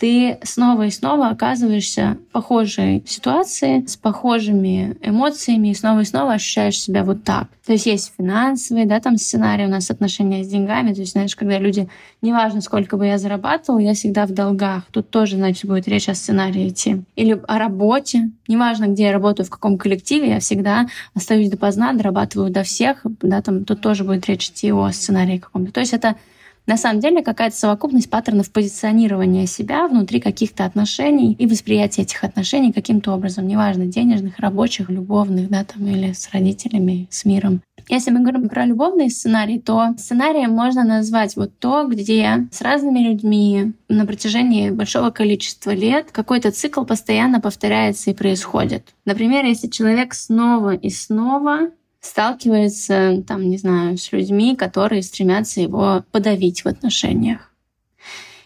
[0.00, 6.32] ты снова и снова оказываешься в похожей ситуации, с похожими эмоциями, и снова и снова
[6.32, 7.48] ощущаешь себя вот так.
[7.66, 10.94] То есть есть финансовые, да, там сценарий у нас отношения с деньгами.
[10.94, 11.86] То есть, знаешь, когда люди,
[12.22, 14.84] неважно, сколько бы я зарабатывал, я всегда в долгах.
[14.90, 17.02] Тут тоже, значит, будет речь о сценарии идти.
[17.14, 18.30] Или о работе.
[18.48, 23.02] Неважно, где я работаю, в каком коллективе, я всегда остаюсь допоздна, дорабатываю до всех.
[23.04, 25.72] Да, там тут тоже будет речь идти о сценарии каком-то.
[25.72, 26.16] То есть это
[26.66, 32.72] на самом деле какая-то совокупность паттернов позиционирования себя внутри каких-то отношений и восприятия этих отношений
[32.72, 37.62] каким-то образом, неважно, денежных, рабочих, любовных, да, там, или с родителями, с миром.
[37.88, 43.00] Если мы говорим про любовный сценарий, то сценарием можно назвать вот то, где с разными
[43.00, 48.94] людьми на протяжении большого количества лет какой-то цикл постоянно повторяется и происходит.
[49.04, 51.70] Например, если человек снова и снова
[52.00, 57.50] сталкивается, там, не знаю, с людьми, которые стремятся его подавить в отношениях.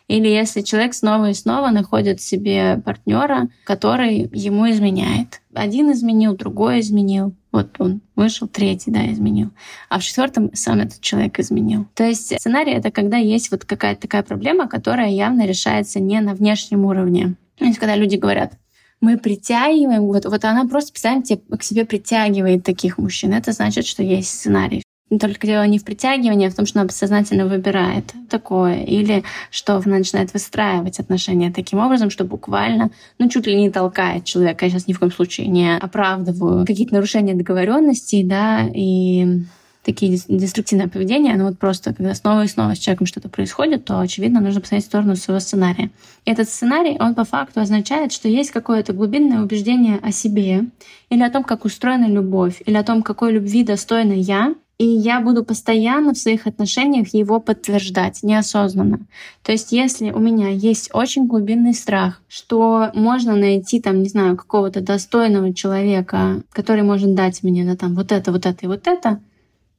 [0.06, 5.40] Или если человек снова и снова находит себе партнера, который ему изменяет.
[5.54, 7.34] Один изменил, другой изменил.
[7.52, 9.50] Вот он вышел, третий, да, изменил.
[9.88, 11.86] А в четвертом сам этот человек изменил.
[11.94, 16.34] То есть сценарий— это когда есть вот какая-то такая проблема, которая явно решается не на
[16.34, 17.36] внешнем уровне.
[17.56, 18.58] То есть когда люди говорят,
[19.04, 23.32] мы притягиваем, вот, вот она просто постоянно к себе притягивает таких мужчин.
[23.32, 24.82] Это значит, что есть сценарий.
[25.20, 28.82] Только дело не в притягивании, а в том, что она сознательно выбирает такое.
[28.82, 34.24] Или что она начинает выстраивать отношения таким образом, что буквально, ну, чуть ли не толкает
[34.24, 34.64] человека.
[34.64, 39.44] Я сейчас ни в коем случае не оправдываю какие-то нарушения договоренностей, да, и
[39.84, 44.00] такие деструктивное поведение, оно вот просто, когда снова и снова с человеком что-то происходит, то,
[44.00, 45.90] очевидно, нужно посмотреть в сторону своего сценария.
[46.24, 50.64] И этот сценарий, он по факту означает, что есть какое-то глубинное убеждение о себе,
[51.10, 55.20] или о том, как устроена любовь, или о том, какой любви достойна я, и я
[55.20, 59.00] буду постоянно в своих отношениях его подтверждать неосознанно.
[59.42, 64.36] То есть, если у меня есть очень глубинный страх, что можно найти там, не знаю,
[64.36, 68.86] какого-то достойного человека, который может дать мне да, там вот это, вот это и вот
[68.88, 69.20] это,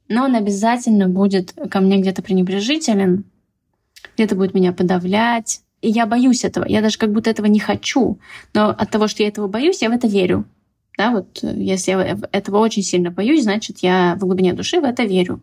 [0.08, 3.24] но он обязательно будет ко мне где-то пренебрежителен,
[4.16, 5.60] где-то будет меня подавлять.
[5.82, 6.64] И я боюсь этого.
[6.66, 8.18] Я даже как будто этого не хочу.
[8.54, 10.46] Но от того, что я этого боюсь, я в это верю.
[10.96, 14.84] Да, вот э, если я этого очень сильно боюсь, значит, я в глубине души в
[14.84, 15.42] это верю.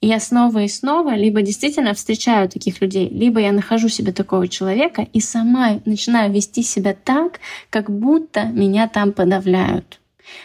[0.00, 4.48] И я снова и снова либо действительно встречаю таких людей, либо я нахожу себе такого
[4.48, 9.99] человека и сама начинаю вести себя так, как будто меня там подавляют.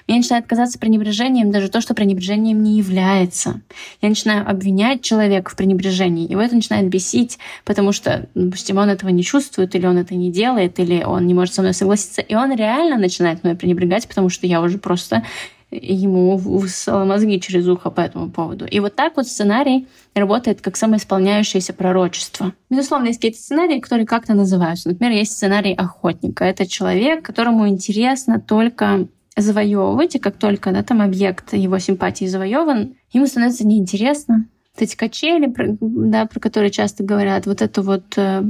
[0.08, 3.62] Меня начинает казаться пренебрежением даже то, что пренебрежением не является.
[4.02, 9.10] Я начинаю обвинять человека в пренебрежении, его это начинает бесить, потому что, допустим, он этого
[9.10, 12.36] не чувствует, или он это не делает, или он не может со мной согласиться, и
[12.36, 15.24] он реально начинает мной пренебрегать, потому что я уже просто
[15.72, 18.66] ему высосала мозги через ухо по этому поводу.
[18.66, 22.54] И вот так вот сценарий работает как самоисполняющееся пророчество.
[22.70, 24.90] Безусловно, есть какие-то сценарии, которые как-то называются.
[24.90, 26.46] Например, есть сценарий охотника.
[26.46, 32.96] Это человек, которому интересно только завоевывать, и как только да, там объект его симпатии завоеван,
[33.12, 38.42] ему становится неинтересно, вот эти качели, да, про которые часто говорят, вот это вот э,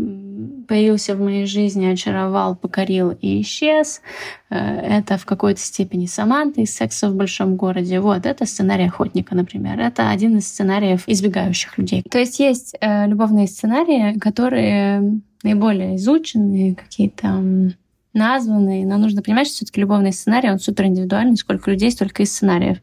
[0.67, 4.01] появился в моей жизни, очаровал, покорил и исчез.
[4.49, 7.99] Э, это в какой-то степени Саманта из «Секса в большом городе».
[7.99, 9.79] Вот, это сценарий охотника, например.
[9.79, 12.03] Это один из сценариев избегающих людей.
[12.09, 17.73] То есть есть э, любовные сценарии, которые наиболее изученные, какие-то
[18.15, 22.25] названные, но нужно понимать, что все-таки любовный сценарий, он супер индивидуальный, сколько людей, столько и
[22.25, 22.79] сценариев.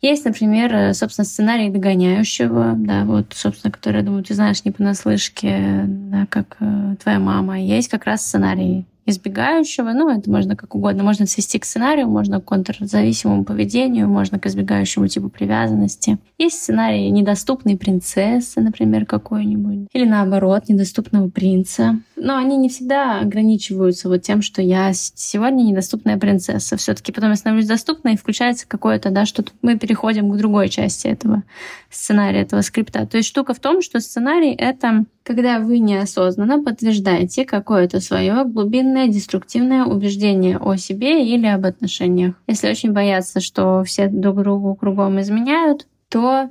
[0.00, 4.72] Есть, например, э, собственно, сценарий догоняющего, да, вот, собственно, который, я думаю, ты знаешь не
[4.72, 7.60] понаслышке, да, как э, твоя мама.
[7.60, 11.02] Есть как раз сценарий избегающего, ну, это можно как угодно.
[11.02, 16.18] Можно свести к сценарию, можно к контрзависимому поведению, можно к избегающему типу привязанности.
[16.38, 19.88] Есть сценарий недоступной принцессы, например, какой-нибудь.
[19.92, 22.00] Или наоборот, недоступного принца.
[22.16, 26.76] Но они не всегда ограничиваются вот тем, что я сегодня недоступная принцесса.
[26.76, 30.68] все таки потом я становлюсь доступной, и включается какое-то, да, что мы переходим к другой
[30.68, 31.42] части этого
[31.90, 33.06] сценария, этого скрипта.
[33.06, 39.08] То есть штука в том, что сценарий— это когда вы неосознанно подтверждаете какое-то свое глубинное
[39.08, 42.34] деструктивное убеждение о себе или об отношениях.
[42.46, 46.48] Если очень бояться, что все друг другу кругом изменяют, то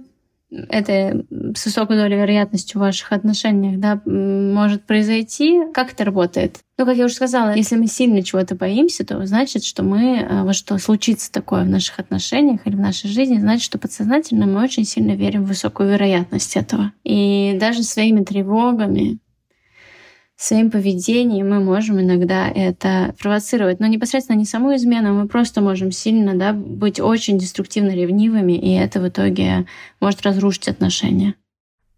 [0.51, 5.61] это с высокой долей вероятности в ваших отношениях да, может произойти.
[5.73, 6.59] Как это работает?
[6.77, 10.43] Ну, как я уже сказала, если мы сильно чего-то боимся, то значит, что мы, э,
[10.43, 14.63] вот что случится такое в наших отношениях или в нашей жизни, значит, что подсознательно мы
[14.63, 16.91] очень сильно верим в высокую вероятность этого.
[17.03, 19.19] И даже своими тревогами,
[20.43, 23.79] своим поведением мы можем иногда это провоцировать.
[23.79, 28.73] Но непосредственно не саму измену, мы просто можем сильно да, быть очень деструктивно ревнивыми, и
[28.73, 29.67] это в итоге
[29.99, 31.35] может разрушить отношения.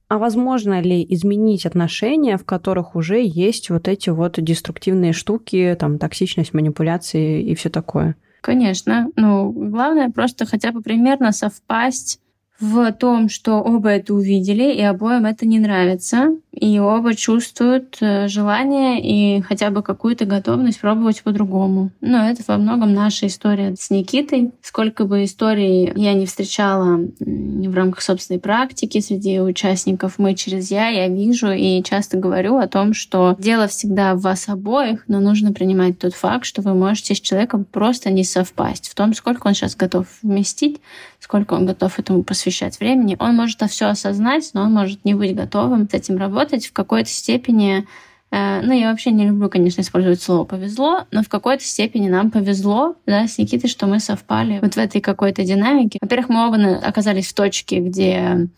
[0.09, 5.97] А возможно ли изменить отношения, в которых уже есть вот эти вот деструктивные штуки, там,
[5.97, 8.15] токсичность, манипуляции и все такое?
[8.41, 9.09] Конечно.
[9.15, 12.19] Ну, главное просто хотя бы примерно совпасть
[12.59, 18.27] в том, что оба это увидели, и обоим это не нравится, и оба чувствуют э,
[18.27, 21.91] желание и хотя бы какую-то готовность пробовать по-другому.
[21.99, 24.51] Но это во многом наша история с Никитой.
[24.61, 30.89] Сколько бы историй я не встречала в рамках собственной практики среди участников «Мы через я»,
[30.89, 35.53] я вижу и часто говорю о том, что дело всегда в вас обоих, но нужно
[35.53, 39.53] принимать тот факт, что вы можете с человеком просто не совпасть в том, сколько он
[39.53, 40.79] сейчас готов вместить,
[41.23, 43.15] сколько он готов этому посвящать времени.
[43.17, 46.73] Он может это все осознать, но он может не быть готовым с этим работать в
[46.73, 47.87] какой-то степени.
[48.29, 52.29] Э, ну, я вообще не люблю, конечно, использовать слово «повезло», но в какой-то степени нам
[52.29, 55.97] повезло да, с Никитой, что мы совпали вот в этой какой-то динамике.
[56.01, 58.49] Во-первых, мы оба оказались в точке, где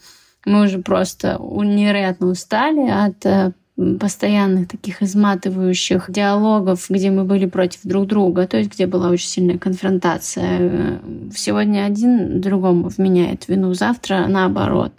[0.44, 7.82] мы уже просто невероятно устали от э, постоянных таких изматывающих диалогов, где мы были против
[7.84, 11.02] друг друга, то есть где была очень сильная конфронтация.
[11.36, 14.94] Сегодня один другому вменяет вину, завтра наоборот.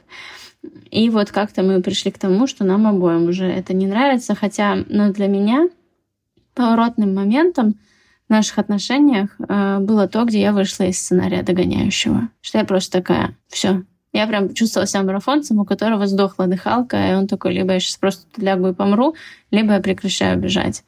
[0.91, 4.77] И вот как-то мы пришли к тому, что нам обоим уже это не нравится, хотя
[4.89, 5.69] ну, для меня
[6.55, 7.77] поворотным моментом
[8.29, 12.29] в наших отношениях э, было то, где я вышла из сценария догоняющего.
[12.41, 17.15] Что я просто такая, все, я прям чувствовала себя марафонцем, у которого сдохла дыхалка, и
[17.15, 19.15] он такой, либо я сейчас просто лягу и помру,
[19.51, 20.85] либо я прекращаю бежать.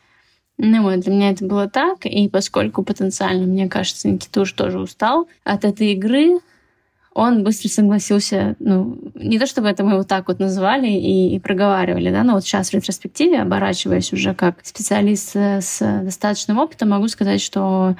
[0.57, 4.81] Ну вот, для меня это было так, и поскольку потенциально, мне кажется, Никита уже тоже
[4.81, 6.40] устал от этой игры,
[7.14, 11.40] он быстро согласился, ну, не то чтобы это мы вот так вот называли и, и
[11.40, 17.09] проговаривали, да, но вот сейчас в ретроспективе, оборачиваясь уже как специалист с достаточным опытом, могу
[17.09, 17.96] сказать, что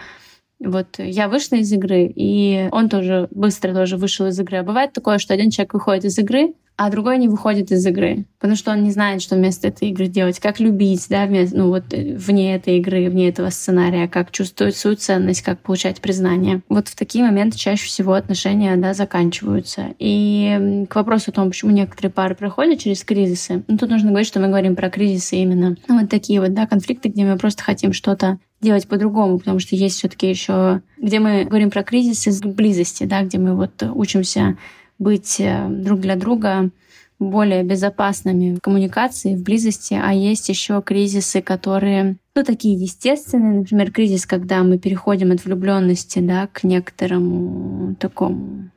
[0.61, 4.59] вот я вышла из игры, и он тоже быстро тоже вышел из игры.
[4.59, 8.25] А бывает такое, что один человек выходит из игры, а другой не выходит из игры,
[8.39, 11.71] потому что он не знает, что вместо этой игры делать, как любить, да, вместо, ну
[11.71, 16.63] вот э, вне этой игры, вне этого сценария, как чувствовать свою ценность, как получать признание.
[16.69, 19.87] Вот в такие моменты чаще всего отношения, да, заканчиваются.
[19.99, 24.29] И к вопросу о том, почему некоторые пары проходят через кризисы, ну тут нужно говорить,
[24.29, 27.65] что мы говорим про кризисы именно ну, вот такие вот, да, конфликты, где мы просто
[27.65, 33.03] хотим что-то делать по-другому, потому что есть все-таки еще, где мы говорим про кризисы близости,
[33.05, 34.57] да, где мы вот учимся
[34.99, 36.71] быть э, друг для друга
[37.19, 43.91] более безопасными в коммуникации, в близости, а есть еще кризисы, которые, ну, такие естественные, например,
[43.91, 48.71] кризис, когда мы переходим от влюбленности, да, к некоторому такому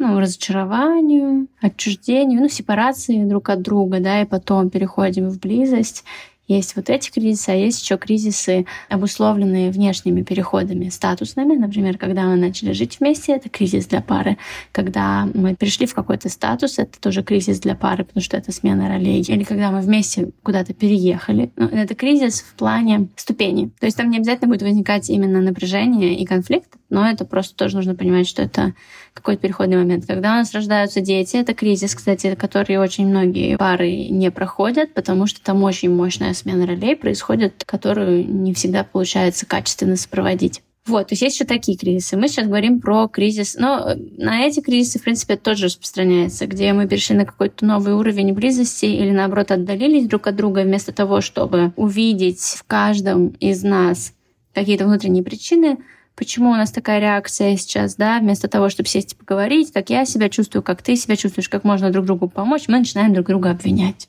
[0.00, 6.04] ну, разочарованию, отчуждению, ну, сепарации друг от друга, да, и потом переходим в близость.
[6.50, 11.54] Есть вот эти кризисы, а есть еще кризисы, обусловленные внешними переходами статусными.
[11.54, 14.36] Например, когда мы начали жить вместе, это кризис для пары.
[14.72, 18.88] Когда мы пришли в какой-то статус, это тоже кризис для пары, потому что это смена
[18.88, 19.22] ролей.
[19.28, 21.52] Или когда мы вместе куда-то переехали.
[21.54, 23.70] Ну, это кризис в плане ступени.
[23.78, 27.76] То есть там не обязательно будет возникать именно напряжение и конфликт, но это просто тоже
[27.76, 28.74] нужно понимать, что это
[29.14, 30.06] какой-то переходный момент.
[30.06, 35.26] Когда у нас рождаются дети, это кризис, кстати, который очень многие пары не проходят, потому
[35.26, 40.62] что там очень мощная смена ролей происходит, которую не всегда получается качественно сопроводить.
[40.86, 42.16] Вот, то есть есть еще такие кризисы.
[42.16, 46.72] Мы сейчас говорим про кризис, но на эти кризисы, в принципе, это тоже распространяется, где
[46.72, 51.20] мы перешли на какой-то новый уровень близости или, наоборот, отдалились друг от друга вместо того,
[51.20, 54.14] чтобы увидеть в каждом из нас
[54.54, 55.78] какие-то внутренние причины,
[56.16, 60.04] почему у нас такая реакция сейчас, да, вместо того, чтобы сесть и поговорить, как я
[60.04, 63.50] себя чувствую, как ты себя чувствуешь, как можно друг другу помочь, мы начинаем друг друга
[63.50, 64.08] обвинять.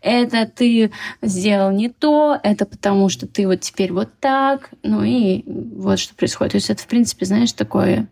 [0.00, 0.90] Это ты
[1.22, 6.14] сделал не то, это потому что ты вот теперь вот так, ну и вот что
[6.14, 6.52] происходит.
[6.52, 8.08] То есть это, в принципе, знаешь, такое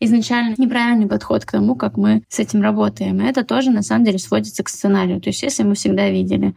[0.00, 3.20] изначально неправильный подход к тому, как мы с этим работаем.
[3.20, 5.20] И это тоже, на самом деле, сводится к сценарию.
[5.20, 6.54] То есть если мы всегда видели,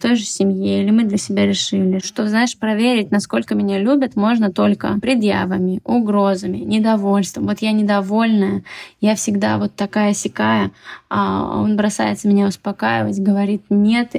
[0.00, 4.50] той же семье, или мы для себя решили, что, знаешь, проверить, насколько меня любят, можно
[4.50, 7.46] только предъявами, угрозами, недовольством.
[7.46, 8.64] Вот я недовольная,
[9.00, 10.72] я всегда вот такая сякая,
[11.08, 14.16] а он бросается меня успокаивать, говорит, нет,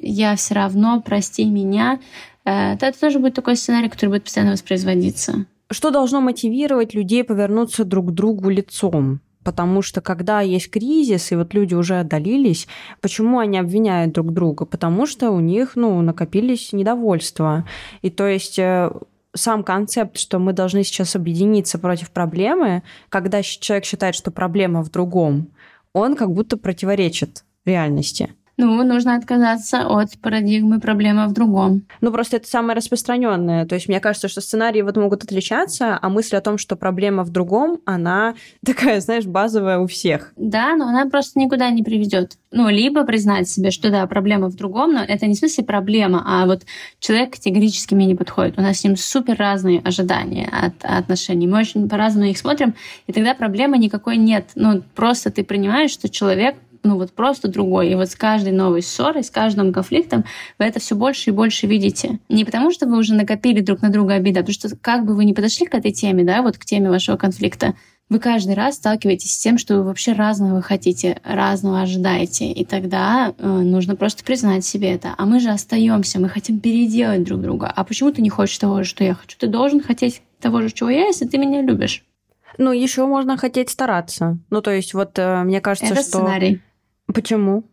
[0.00, 1.98] я все равно, прости меня.
[2.44, 5.46] Э, это тоже будет такой сценарий, который будет постоянно воспроизводиться.
[5.70, 9.20] Что должно мотивировать людей повернуться друг к другу лицом?
[9.44, 12.66] Потому что когда есть кризис, и вот люди уже отдалились,
[13.00, 14.64] почему они обвиняют друг друга?
[14.64, 17.64] Потому что у них ну, накопились недовольства.
[18.02, 18.90] И то есть э,
[19.34, 24.90] сам концепт, что мы должны сейчас объединиться против проблемы, когда человек считает, что проблема в
[24.90, 25.50] другом,
[25.92, 28.34] он как будто противоречит реальности.
[28.56, 31.86] Ну, нужно отказаться от парадигмы проблема в другом.
[32.00, 33.66] Ну, просто это самое распространенное.
[33.66, 37.24] То есть мне кажется, что сценарии вот могут отличаться, а мысль о том, что проблема
[37.24, 38.34] в другом, она
[38.64, 40.32] такая, знаешь, базовая у всех.
[40.36, 42.36] Да, но она просто никуда не приведет.
[42.50, 46.22] Ну, либо признать себе, что да, проблема в другом, но это не в смысле проблема,
[46.24, 46.62] а вот
[47.00, 48.58] человек категорически мне не подходит.
[48.58, 51.46] У нас с ним супер разные ожидания от, от отношений.
[51.46, 52.74] Мы очень по-разному их смотрим,
[53.06, 54.50] и тогда проблемы никакой нет.
[54.54, 57.90] Ну, просто ты принимаешь, что человек ну вот просто другой.
[57.90, 60.24] И вот с каждой новой ссорой, с каждым конфликтом
[60.58, 62.20] вы это все больше и больше видите.
[62.28, 65.14] Не потому, что вы уже накопили друг на друга обида, а потому что как бы
[65.14, 67.74] вы ни подошли к этой теме, да, вот к теме вашего конфликта,
[68.10, 72.52] вы каждый раз сталкиваетесь с тем, что вы вообще разного хотите, разного ожидаете.
[72.52, 75.14] И тогда э, нужно просто признать себе это.
[75.16, 77.72] А мы же остаемся, мы хотим переделать друг друга.
[77.74, 79.38] А почему ты не хочешь того же, что я хочу?
[79.38, 82.04] Ты должен хотеть того же, чего я, если ты меня любишь.
[82.58, 84.38] Ну, еще можно хотеть стараться.
[84.50, 86.18] Ну, то есть, вот э, мне кажется, это что.
[86.18, 86.60] Сценарий.
[87.14, 87.64] Почему?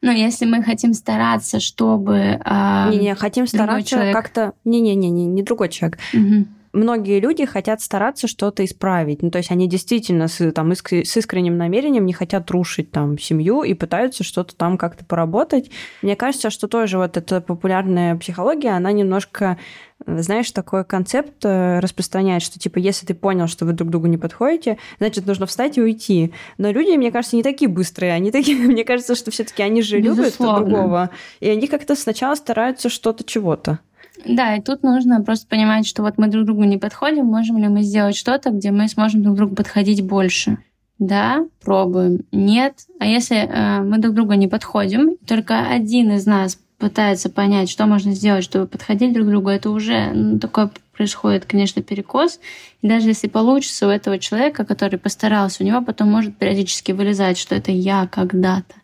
[0.00, 2.40] Ну, если мы хотим стараться, чтобы...
[2.44, 4.16] Э, Не-не, хотим стараться человек...
[4.16, 4.54] как-то...
[4.64, 5.98] Не-не-не, не другой человек.
[6.12, 9.22] Угу многие люди хотят стараться что-то исправить.
[9.22, 13.18] Ну, то есть они действительно с, там, иск, с искренним намерением не хотят рушить там
[13.18, 15.70] семью и пытаются что-то там как-то поработать.
[16.02, 19.58] Мне кажется, что тоже вот эта популярная психология, она немножко
[20.04, 24.18] знаешь, такой концепт э, распространяет, что типа, если ты понял, что вы друг другу не
[24.18, 26.32] подходите, значит, нужно встать и уйти.
[26.58, 28.12] Но люди, мне кажется, не такие быстрые.
[28.12, 30.58] Они такие, мне кажется, что все-таки они же Безусловно.
[30.58, 31.10] любят другого.
[31.38, 33.78] И они как-то сначала стараются что-то чего-то.
[34.26, 37.68] Да, и тут нужно просто понимать, что вот мы друг другу не подходим, можем ли
[37.68, 40.58] мы сделать что-то, где мы сможем друг другу подходить больше.
[40.98, 42.20] Да, пробуем.
[42.30, 42.74] Нет.
[43.00, 47.86] А если э, мы друг другу не подходим, только один из нас пытается понять, что
[47.86, 52.38] можно сделать, чтобы подходить друг к другу, это уже ну, такое происходит, конечно, перекос.
[52.82, 57.38] И даже если получится у этого человека, который постарался, у него потом может периодически вылезать,
[57.38, 58.74] что это я когда-то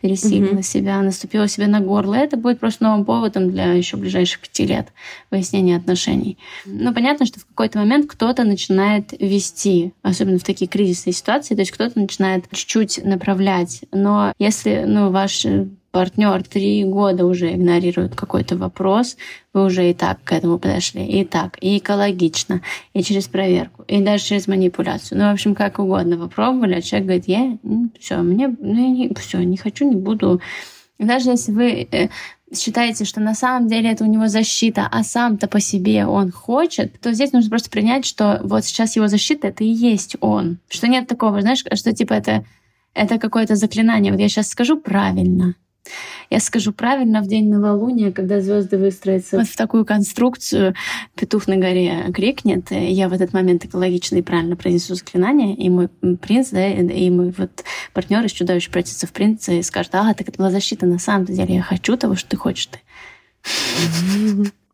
[0.00, 0.62] пересилила mm-hmm.
[0.62, 2.14] себя, наступила себе на горло.
[2.14, 4.88] Это будет просто новым поводом для еще ближайших пяти лет
[5.30, 6.38] выяснения отношений.
[6.64, 11.60] Но понятно, что в какой-то момент кто-то начинает вести, особенно в такие кризисные ситуации, то
[11.60, 13.84] есть кто-то начинает чуть-чуть направлять.
[13.92, 15.46] Но если ну, ваш
[15.96, 19.16] партнер три года уже игнорирует какой-то вопрос,
[19.54, 22.60] вы уже и так к этому подошли, и так, и экологично,
[22.92, 25.18] и через проверку, и даже через манипуляцию.
[25.18, 27.58] Ну, в общем, как угодно вы пробовали, а человек говорит, я,
[27.98, 30.42] все, мне, ну, не, все, не хочу, не буду.
[30.98, 32.08] даже если вы э,
[32.54, 37.00] считаете, что на самом деле это у него защита, а сам-то по себе он хочет,
[37.00, 40.58] то здесь нужно просто принять, что вот сейчас его защита— это и есть он.
[40.68, 42.44] Что нет такого, знаешь, что типа это,
[42.92, 44.12] это какое-то заклинание.
[44.12, 45.54] Вот я сейчас скажу правильно—
[46.30, 50.74] я скажу правильно, в день новолуния, когда звезды выстроятся вот в такую конструкцию,
[51.14, 55.88] петух на горе крикнет, я в этот момент экологично и правильно произнесу заклинание, и мой
[56.20, 60.28] принц, да, и мой вот партнер из чудовищ превратится в принца и скажет, а, так
[60.28, 62.80] это была защита, на самом деле я хочу того, что ты хочешь ты.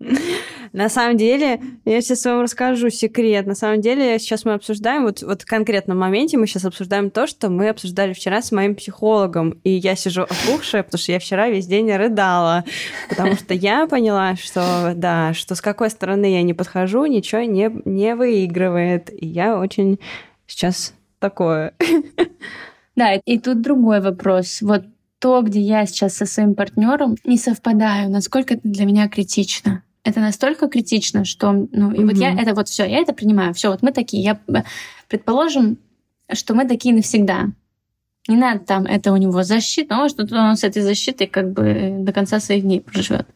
[0.72, 3.46] На самом деле, я сейчас вам расскажу секрет.
[3.46, 7.26] На самом деле, сейчас мы обсуждаем, вот, вот в конкретном моменте мы сейчас обсуждаем то,
[7.26, 9.60] что мы обсуждали вчера с моим психологом.
[9.64, 12.64] И я сижу опухшая, потому что я вчера весь день рыдала.
[13.08, 17.70] Потому что я поняла, что, да, что с какой стороны я не подхожу, ничего не,
[17.84, 19.10] не выигрывает.
[19.12, 19.98] И я очень
[20.46, 21.74] сейчас такое.
[22.94, 24.60] Да, и тут другой вопрос.
[24.60, 24.84] Вот
[25.18, 29.82] то, где я сейчас со своим партнером не совпадаю, насколько это для меня критично.
[30.04, 32.04] Это настолько критично, что, ну, и mm-hmm.
[32.06, 33.54] вот я это вот все, я это принимаю.
[33.54, 34.22] Все, вот мы такие.
[34.22, 34.40] Я
[35.08, 35.78] предположим,
[36.32, 37.50] что мы такие навсегда.
[38.28, 42.12] Не надо там, это у него защита, может, он с этой защитой как бы до
[42.12, 43.26] конца своих дней проживет.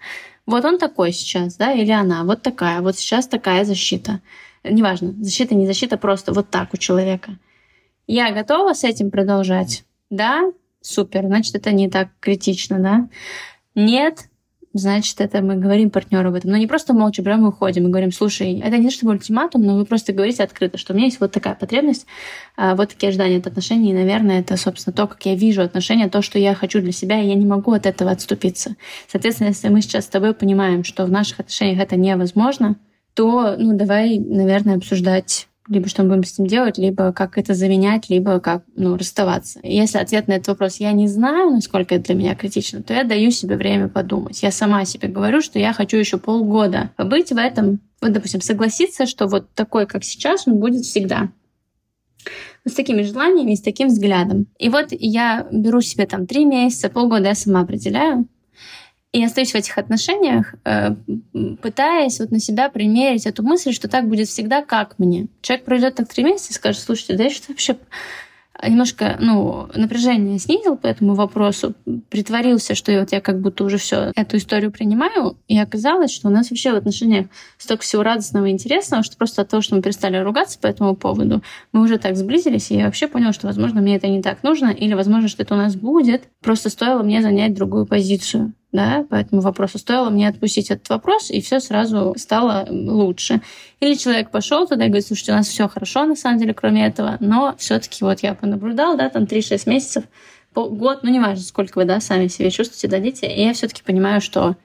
[0.47, 4.21] Вот он такой сейчас, да, или она, вот такая, вот сейчас такая защита.
[4.63, 7.37] Неважно, защита, не защита, просто вот так у человека.
[8.07, 9.85] Я готова с этим продолжать?
[10.09, 13.09] Да, супер, значит, это не так критично, да?
[13.75, 14.29] Нет,
[14.79, 16.51] значит, это мы говорим партнеру об этом.
[16.51, 19.77] Но не просто молча прямо мы уходим и говорим, слушай, это не чтобы ультиматум, но
[19.77, 22.07] вы просто говорите открыто, что у меня есть вот такая потребность,
[22.57, 26.09] а, вот такие ожидания от отношений, и, наверное, это, собственно, то, как я вижу отношения,
[26.09, 28.77] то, что я хочу для себя, и я не могу от этого отступиться.
[29.09, 32.77] Соответственно, если мы сейчас с тобой понимаем, что в наших отношениях это невозможно,
[33.15, 37.55] то, ну, давай, наверное, обсуждать либо что мы будем с ним делать, либо как это
[37.55, 39.61] заменять, либо как ну, расставаться.
[39.63, 43.05] Если ответ на этот вопрос я не знаю, насколько это для меня критично, то я
[43.05, 44.43] даю себе время подумать.
[44.43, 49.07] Я сама себе говорю, что я хочу еще полгода побыть в этом, вот, допустим, согласиться,
[49.07, 51.31] что вот такой, как сейчас, он будет всегда
[52.65, 54.47] с такими желаниями, с таким взглядом.
[54.59, 58.27] И вот я беру себе там три месяца, полгода я сама определяю,
[59.17, 60.95] и остаюсь в этих отношениях, э,
[61.63, 65.29] пытаясь вот на себя примерить эту мысль, что так будет всегда, как мне.
[65.41, 67.77] Человек пройдет так три месяца и скажет, слушайте, да я что вообще
[68.63, 71.75] немножко ну, напряжение снизил по этому вопросу,
[72.11, 76.31] притворился, что вот я как будто уже все эту историю принимаю, и оказалось, что у
[76.31, 79.83] нас вообще в отношениях столько всего радостного и интересного, что просто от того, что мы
[79.83, 81.43] перестали ругаться по этому поводу,
[81.73, 84.69] мы уже так сблизились, и я вообще поняла, что, возможно, мне это не так нужно,
[84.69, 89.17] или, возможно, что это у нас будет, просто стоило мне занять другую позицию да, по
[89.17, 89.79] этому вопросу.
[89.79, 93.41] Стоило мне отпустить этот вопрос, и все сразу стало лучше.
[93.81, 96.87] Или человек пошел туда и говорит, слушайте, у нас все хорошо, на самом деле, кроме
[96.87, 100.05] этого, но все-таки вот я понаблюдал, да, там 3-6 месяцев,
[100.55, 104.57] год, ну, неважно, сколько вы, да, сами себе чувствуете, дадите, и я все-таки понимаю, что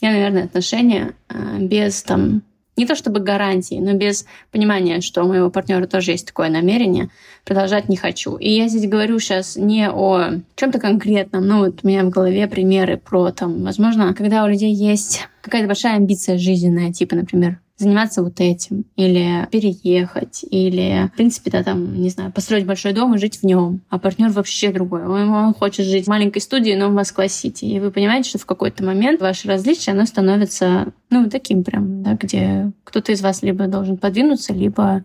[0.00, 2.42] я, наверное, отношения э, без там
[2.78, 7.10] не то чтобы гарантии, но без понимания, что у моего партнера тоже есть такое намерение,
[7.44, 8.36] продолжать не хочу.
[8.36, 12.46] И я здесь говорю сейчас не о чем-то конкретном, но вот у меня в голове
[12.46, 18.22] примеры про там, возможно, когда у людей есть какая-то большая амбиция жизненная, типа, например, заниматься
[18.22, 23.18] вот этим, или переехать, или, в принципе, да, там, не знаю, построить большой дом и
[23.18, 23.80] жить в нем.
[23.88, 25.06] А партнер вообще другой.
[25.06, 27.64] Он, он хочет жить в маленькой студии, но в Москва-Сити.
[27.64, 32.14] И вы понимаете, что в какой-то момент ваше различие, оно становится, ну, таким прям, да,
[32.14, 35.04] где кто-то из вас либо должен подвинуться, либо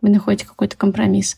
[0.00, 1.36] вы находите какой-то компромисс.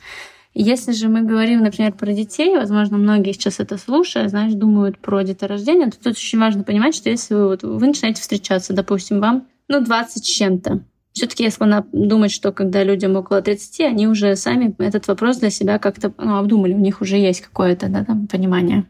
[0.59, 5.22] Если же мы говорим, например, про детей, возможно, многие сейчас это слушая, знаешь, думают про
[5.22, 9.47] деторождение, то тут очень важно понимать, что если вы, вот, вы начинаете встречаться, допустим, вам
[9.68, 10.84] ну, 20 с чем-то.
[11.12, 15.50] Все-таки я склонна думать, что когда людям около 30, они уже сами этот вопрос для
[15.50, 18.84] себя как-то ну, обдумали, у них уже есть какое-то да, там, понимание.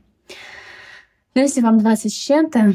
[1.34, 2.74] Но если вам 20 с чем-то,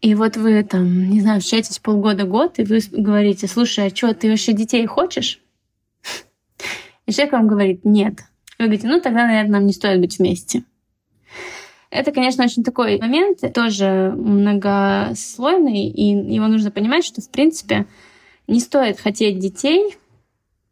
[0.00, 4.30] и вот вы там, не знаю, встречаетесь полгода-год, и вы говорите, слушай, а что, ты
[4.30, 5.40] вообще детей хочешь?
[7.06, 8.20] И человек вам говорит, нет.
[8.58, 10.62] Вы говорите, ну тогда, наверное, нам не стоит быть вместе.
[11.92, 17.84] Это, конечно, очень такой момент, тоже многослойный, и его нужно понимать, что, в принципе,
[18.48, 19.98] не стоит хотеть детей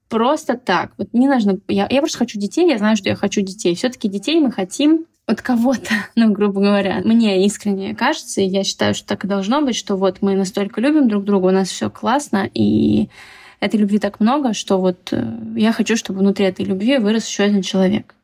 [0.08, 0.92] просто так.
[0.96, 1.58] Вот не нужно...
[1.68, 3.74] Я, я просто хочу детей, я знаю, что я хочу детей.
[3.74, 7.02] все таки детей мы хотим от кого-то, ну, грубо говоря.
[7.04, 10.80] Мне искренне кажется, и я считаю, что так и должно быть, что вот мы настолько
[10.80, 13.10] любим друг друга, у нас все классно, и
[13.60, 15.22] этой любви так много, что вот э,
[15.54, 18.14] я хочу, чтобы внутри этой любви вырос еще один человек.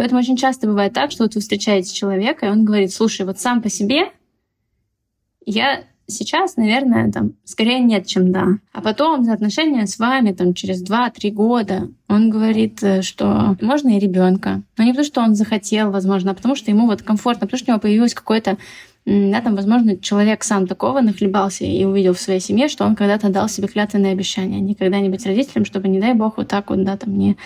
[0.00, 3.38] Поэтому очень часто бывает так, что вот вы встречаете человека, и он говорит, слушай, вот
[3.38, 4.10] сам по себе
[5.44, 8.46] я сейчас, наверное, там, скорее нет, чем да.
[8.72, 13.94] А потом за отношения с вами там через 2-3 года он говорит, э, что можно
[13.94, 14.62] и ребенка.
[14.78, 17.70] Но не потому, что он захотел, возможно, а потому что ему вот комфортно, потому что
[17.70, 18.56] у него появилось какое-то
[19.04, 23.28] да, там, возможно, человек сам такого нахлебался и увидел в своей семье, что он когда-то
[23.28, 26.84] дал себе клятвенное обещание никогда не быть родителем, чтобы, не дай бог, вот так вот,
[26.84, 27.36] да, там, не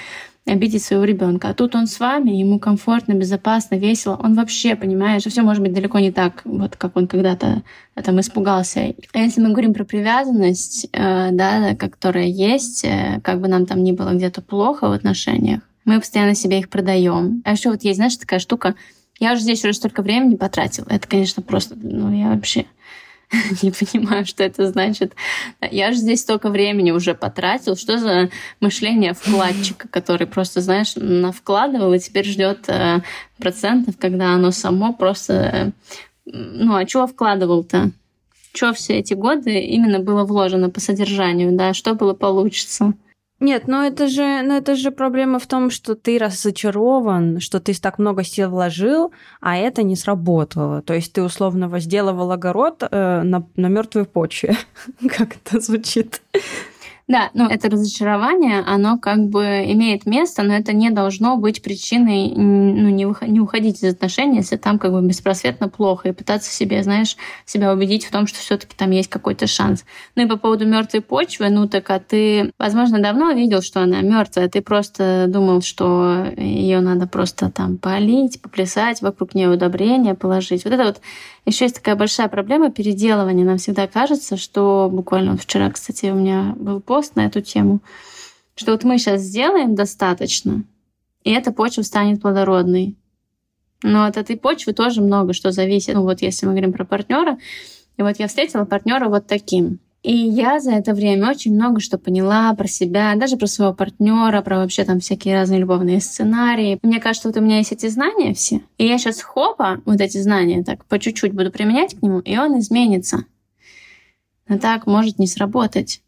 [0.46, 1.48] обидеть своего ребенка.
[1.48, 4.18] А тут он с вами, ему комфортно, безопасно, весело.
[4.22, 7.62] Он вообще понимает, что все может быть далеко не так, вот как он когда-то
[7.94, 8.94] там испугался.
[9.12, 13.82] А если мы говорим про привязанность, э, да, которая есть, э, как бы нам там
[13.82, 17.42] ни было где-то плохо в отношениях, мы постоянно себе их продаем.
[17.44, 18.74] А еще вот есть, знаешь, такая штука,
[19.20, 20.86] я уже здесь уже столько времени потратила.
[20.88, 22.66] Это, конечно, просто, ну, я вообще
[23.62, 25.14] не понимаю, что это значит.
[25.60, 27.76] Я же здесь столько времени уже потратил.
[27.76, 33.00] Что за мышление вкладчика, который просто, знаешь, навкладывал и теперь ждет э,
[33.38, 35.32] процентов, когда оно само просто...
[35.32, 35.70] Э,
[36.26, 37.90] ну, а чего вкладывал-то?
[38.54, 41.74] Что все эти годы именно было вложено по содержанию, да?
[41.74, 42.94] Что было получится?
[43.40, 47.74] Нет, но это же, но это же проблема в том, что ты разочарован, что ты
[47.74, 50.82] так много сил вложил, а это не сработало.
[50.82, 54.56] То есть ты условно возделывал огород э, на, на мертвой почве.
[55.16, 56.22] как это звучит?
[57.06, 62.32] Да, ну это разочарование, оно как бы имеет место, но это не должно быть причиной
[62.34, 66.50] ну, не, выход, не уходить из отношений, если там как бы беспросветно плохо, и пытаться
[66.50, 69.84] себе, знаешь, себя убедить в том, что все таки там есть какой-то шанс.
[70.16, 74.00] Ну и по поводу мертвой почвы, ну так а ты, возможно, давно видел, что она
[74.00, 80.64] мертвая, ты просто думал, что ее надо просто там полить, поплясать, вокруг нее удобрения положить.
[80.64, 81.00] Вот это вот
[81.46, 83.44] еще есть такая большая проблема переделывания.
[83.44, 87.80] Нам всегда кажется, что буквально вот вчера, кстати, у меня был пост на эту тему,
[88.54, 90.64] что вот мы сейчас сделаем достаточно,
[91.24, 92.96] и эта почва станет плодородной.
[93.82, 95.94] Но от этой почвы тоже много что зависит.
[95.94, 97.38] Ну вот если мы говорим про партнера,
[97.96, 99.78] и вот я встретила партнера вот таким.
[100.02, 104.42] И я за это время очень много что поняла про себя, даже про своего партнера,
[104.42, 106.78] про вообще там всякие разные любовные сценарии.
[106.82, 108.60] Мне кажется, вот у меня есть эти знания все.
[108.76, 112.36] И я сейчас хопа, вот эти знания так по чуть-чуть буду применять к нему, и
[112.36, 113.24] он изменится.
[114.46, 116.02] Но так может не сработать.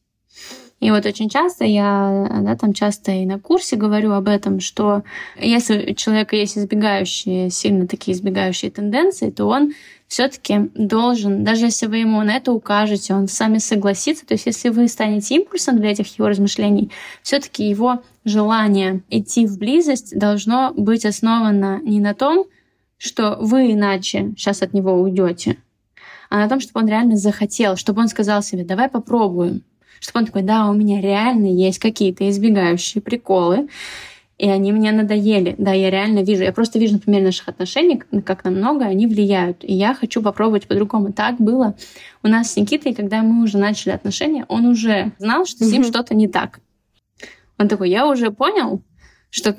[0.79, 5.05] И вот очень часто я, да, там часто и на курсе говорю об этом, что
[5.39, 9.73] если у человека есть избегающие, сильно такие избегающие тенденции, то он
[10.07, 14.45] все-таки должен, даже если вы ему на это укажете, он с вами согласится, то есть
[14.45, 16.91] если вы станете импульсом для этих его размышлений,
[17.23, 22.45] все-таки его желание идти в близость должно быть основано не на том,
[22.99, 25.57] что вы иначе сейчас от него уйдете,
[26.29, 29.63] а на том, чтобы он реально захотел, чтобы он сказал себе, давай попробуем,
[30.01, 33.69] чтобы он такой, да, у меня реально есть какие-то избегающие приколы,
[34.39, 35.55] и они мне надоели.
[35.57, 36.43] Да, я реально вижу.
[36.43, 39.65] Я просто вижу, например, наших отношений, как на много они влияют.
[39.65, 41.13] И я хочу попробовать по-другому.
[41.13, 41.75] Так было
[42.23, 45.85] у нас с Никитой, когда мы уже начали отношения, он уже знал, что с ним
[45.85, 46.61] что-то не так.
[47.59, 48.83] Он такой, я уже понял,
[49.31, 49.57] что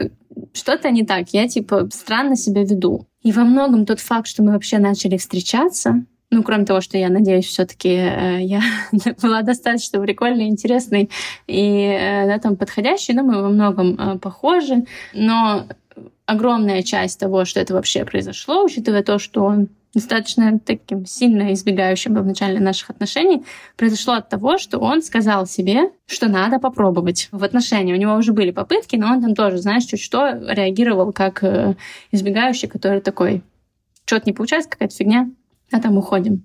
[0.53, 1.29] что-то не так.
[1.29, 3.07] Я, типа, странно себя веду.
[3.23, 7.09] И во многом тот факт, что мы вообще начали встречаться, ну, кроме того, что я
[7.09, 8.61] надеюсь, все-таки э, я
[9.21, 11.09] была достаточно прикольной, интересной
[11.47, 14.85] и э, да, там подходящей, но мы во многом э, похожи.
[15.13, 15.67] Но
[16.25, 22.13] огромная часть того, что это вообще произошло, учитывая то, что он достаточно таким сильно избегающим
[22.13, 23.45] был в начале наших отношений,
[23.77, 27.93] произошло от того, что он сказал себе, что надо попробовать в отношении.
[27.93, 31.41] У него уже были попытки, но он там тоже, знаешь, чуть что реагировал как
[32.11, 33.41] избегающий, который такой,
[34.05, 35.31] что-то не получается, какая-то фигня,
[35.71, 36.43] а там уходим.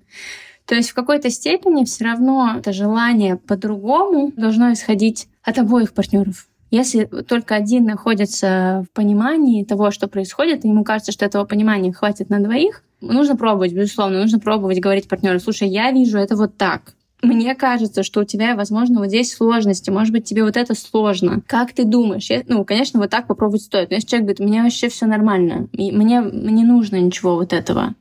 [0.67, 6.47] То есть в какой-то степени все равно это желание по-другому должно исходить от обоих партнеров.
[6.71, 11.93] Если только один находится в понимании того, что происходит, и ему кажется, что этого понимания
[11.93, 16.57] хватит на двоих, нужно пробовать, безусловно, нужно пробовать говорить партнеру, слушай, я вижу это вот
[16.57, 16.95] так.
[17.21, 19.91] Мне кажется, что у тебя, возможно, вот здесь сложности.
[19.91, 21.41] Может быть, тебе вот это сложно.
[21.47, 22.31] Как ты думаешь?
[22.31, 23.91] Я, ну, конечно, вот так попробовать стоит.
[23.91, 27.53] Но если человек говорит, у меня вообще все нормально, и мне не нужно ничего вот
[27.53, 27.95] этого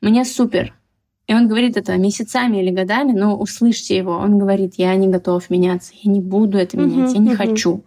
[0.00, 0.74] мне супер.
[1.26, 4.12] И он говорит это месяцами или годами, но услышьте его.
[4.12, 7.84] Он говорит, я не готов меняться, я не буду это менять, я не хочу.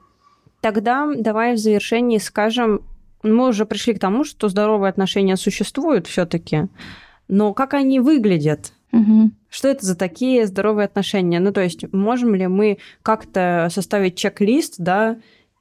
[0.61, 2.82] Тогда давай в завершении скажем,
[3.22, 6.68] мы уже пришли к тому, что здоровые отношения существуют все-таки,
[7.28, 8.72] но как они выглядят?
[8.93, 9.32] Угу.
[9.49, 11.39] Что это за такие здоровые отношения?
[11.39, 15.18] Ну, то есть, можем ли мы как-то составить чек-лист, да,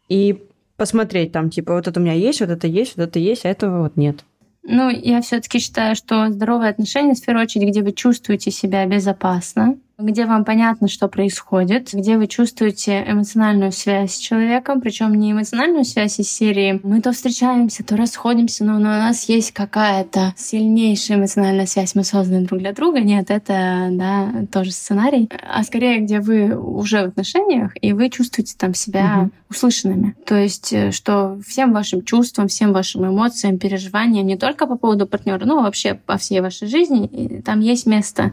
[0.09, 0.45] и
[0.77, 3.49] посмотреть там, типа, вот это у меня есть, вот это есть, вот это есть, а
[3.49, 4.25] этого вот нет?
[4.65, 9.77] Ну, я все-таки считаю, что здоровые отношения, в первую очередь, где вы чувствуете себя безопасно,
[10.03, 15.85] где вам понятно, что происходит, где вы чувствуете эмоциональную связь с человеком, причем не эмоциональную
[15.85, 21.67] связь из серии «мы то встречаемся, то расходимся, но у нас есть какая-то сильнейшая эмоциональная
[21.67, 23.01] связь, мы созданы друг для друга».
[23.01, 25.29] Нет, это да, тоже сценарий.
[25.49, 29.31] А скорее, где вы уже в отношениях, и вы чувствуете там себя угу.
[29.51, 30.15] услышанными.
[30.27, 35.07] То есть, э, что всем вашим чувствам, всем вашим эмоциям, переживаниям, не только по поводу
[35.07, 38.33] партнера, но вообще по всей вашей жизни, там есть место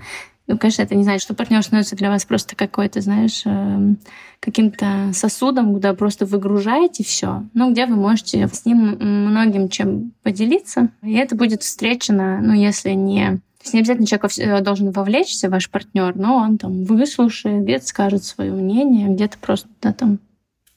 [0.50, 4.00] ну, конечно, это не значит, что партнер становится для вас просто какой-то, знаешь, эм,
[4.40, 10.90] каким-то сосудом, куда просто выгружаете все, ну, где вы можете с ним многим чем поделиться.
[11.04, 15.70] И это будет встречено, ну, если не то есть не обязательно человек должен вовлечься, ваш
[15.70, 20.20] партнер, но он там выслушает, где-то скажет свое мнение, где-то просто да, там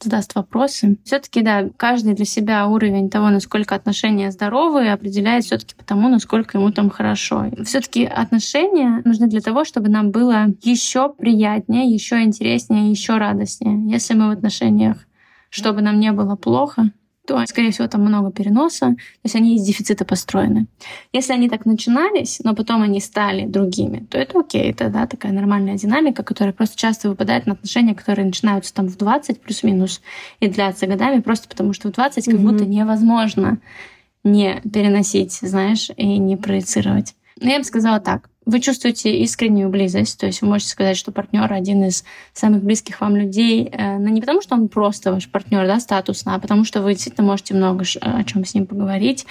[0.02, 0.98] задаст вопросы.
[1.04, 6.58] Все-таки, да, каждый для себя уровень того, насколько отношения здоровые, определяет все-таки по тому, насколько
[6.58, 7.46] ему там хорошо.
[7.64, 13.90] Все-таки отношения нужны для того, чтобы нам было еще приятнее, еще интереснее, еще радостнее.
[13.90, 14.98] Если мы в отношениях,
[15.50, 16.90] чтобы нам не было плохо,
[17.26, 20.66] то, скорее всего, там много переноса, то есть они из дефицита построены.
[21.12, 25.32] Если они так начинались, но потом они стали другими, то это окей, это да, такая
[25.32, 30.00] нормальная динамика, которая просто часто выпадает на отношения, которые начинаются там в 20 плюс-минус
[30.40, 32.38] и длятся годами, просто потому что в 20 как mm-hmm.
[32.38, 33.58] будто невозможно
[34.24, 37.14] не переносить, знаешь, и не проецировать.
[37.40, 41.12] Но я бы сказала так вы чувствуете искреннюю близость, то есть вы можете сказать, что
[41.12, 45.28] партнер один из самых близких вам людей, э, но не потому, что он просто ваш
[45.28, 49.26] партнер, да, статусно, а потому что вы действительно можете много о чем с ним поговорить,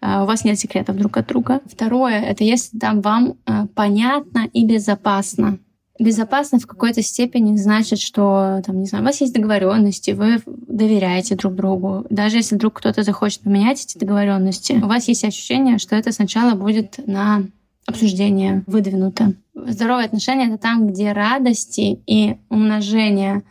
[0.00, 1.60] э, у вас нет секретов друг от друга.
[1.66, 5.58] Второе, это если там вам э, понятно и безопасно.
[5.98, 11.36] Безопасно в какой-то степени значит, что там, не знаю, у вас есть договоренности, вы доверяете
[11.36, 12.06] друг другу.
[12.10, 16.54] Даже если вдруг кто-то захочет поменять эти договоренности, у вас есть ощущение, что это сначала
[16.54, 17.44] будет на
[17.86, 19.34] обсуждение выдвинуто.
[19.54, 23.42] Здоровые отношения— это там, где радости и умножение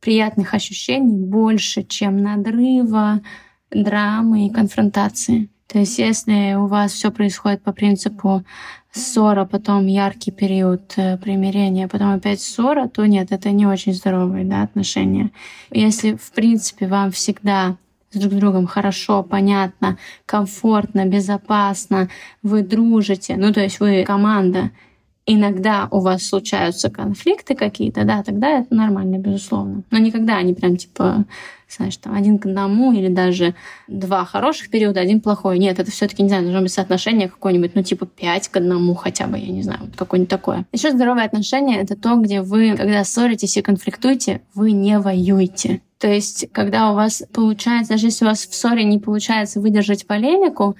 [0.00, 3.20] приятных ощущений больше, чем надрыва,
[3.70, 5.48] драмы и конфронтации.
[5.66, 8.44] То есть если у вас все происходит по принципу
[8.92, 14.44] ссора, потом яркий период э, примирения, потом опять ссора, то нет, это не очень здоровые
[14.44, 15.30] да, отношения.
[15.72, 17.76] Если, в принципе, вам всегда
[18.14, 22.08] с друг другом хорошо, понятно, комфортно, безопасно,
[22.42, 24.70] вы дружите, ну то есть вы команда,
[25.26, 29.82] иногда у вас случаются конфликты какие-то, да, тогда это нормально, безусловно.
[29.90, 31.24] Но никогда они прям типа,
[31.68, 33.54] знаешь, там один к одному или даже
[33.88, 35.58] два хороших периода, один плохой.
[35.58, 38.94] Нет, это все таки не знаю, должно быть соотношение какое-нибудь, ну типа пять к одному
[38.94, 40.66] хотя бы, я не знаю, вот какое-нибудь такое.
[40.72, 45.80] Еще здоровые отношения— это то, где вы, когда ссоритесь и конфликтуете, вы не воюете.
[46.04, 50.06] То есть, когда у вас получается, даже если у вас в ссоре не получается выдержать
[50.06, 50.76] полемику,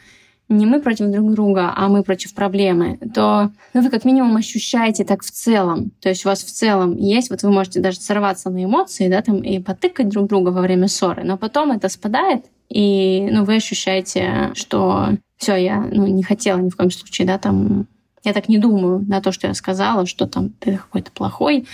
[0.51, 5.03] не мы против друг друга, а мы против проблемы, то ну, вы как минимум ощущаете
[5.03, 5.93] так в целом.
[6.03, 9.23] То есть у вас в целом есть, вот вы можете даже сорваться на эмоции, да,
[9.23, 13.55] там, и потыкать друг друга во время ссоры, но потом это спадает, и ну, вы
[13.55, 15.09] ощущаете, что
[15.39, 17.87] все, я ну, не хотела ни в коем случае, да, там,
[18.25, 21.67] я так не думаю на то, что я сказала, что там ты какой-то плохой,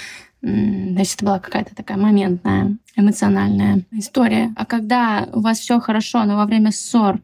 [0.42, 4.52] есть это была какая-то такая моментная, эмоциональная история.
[4.56, 7.20] А когда у вас все хорошо, но во время ссор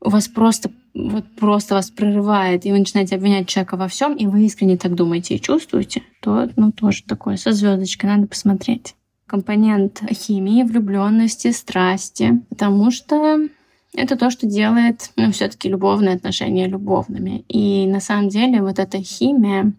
[0.00, 4.26] у вас просто вот просто вас прорывает, и вы начинаете обвинять человека во всем, и
[4.26, 8.94] вы искренне так думаете и чувствуете, то ну тоже такое со звездочкой надо посмотреть.
[9.26, 13.48] Компонент химии, влюбленности, страсти, потому что
[13.94, 17.44] это то, что делает ну, все-таки любовные отношения любовными.
[17.48, 19.72] И на самом деле вот эта химия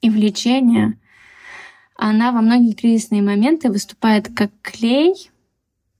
[0.00, 0.98] и влечение,
[1.96, 5.30] она во многие кризисные моменты выступает как клей,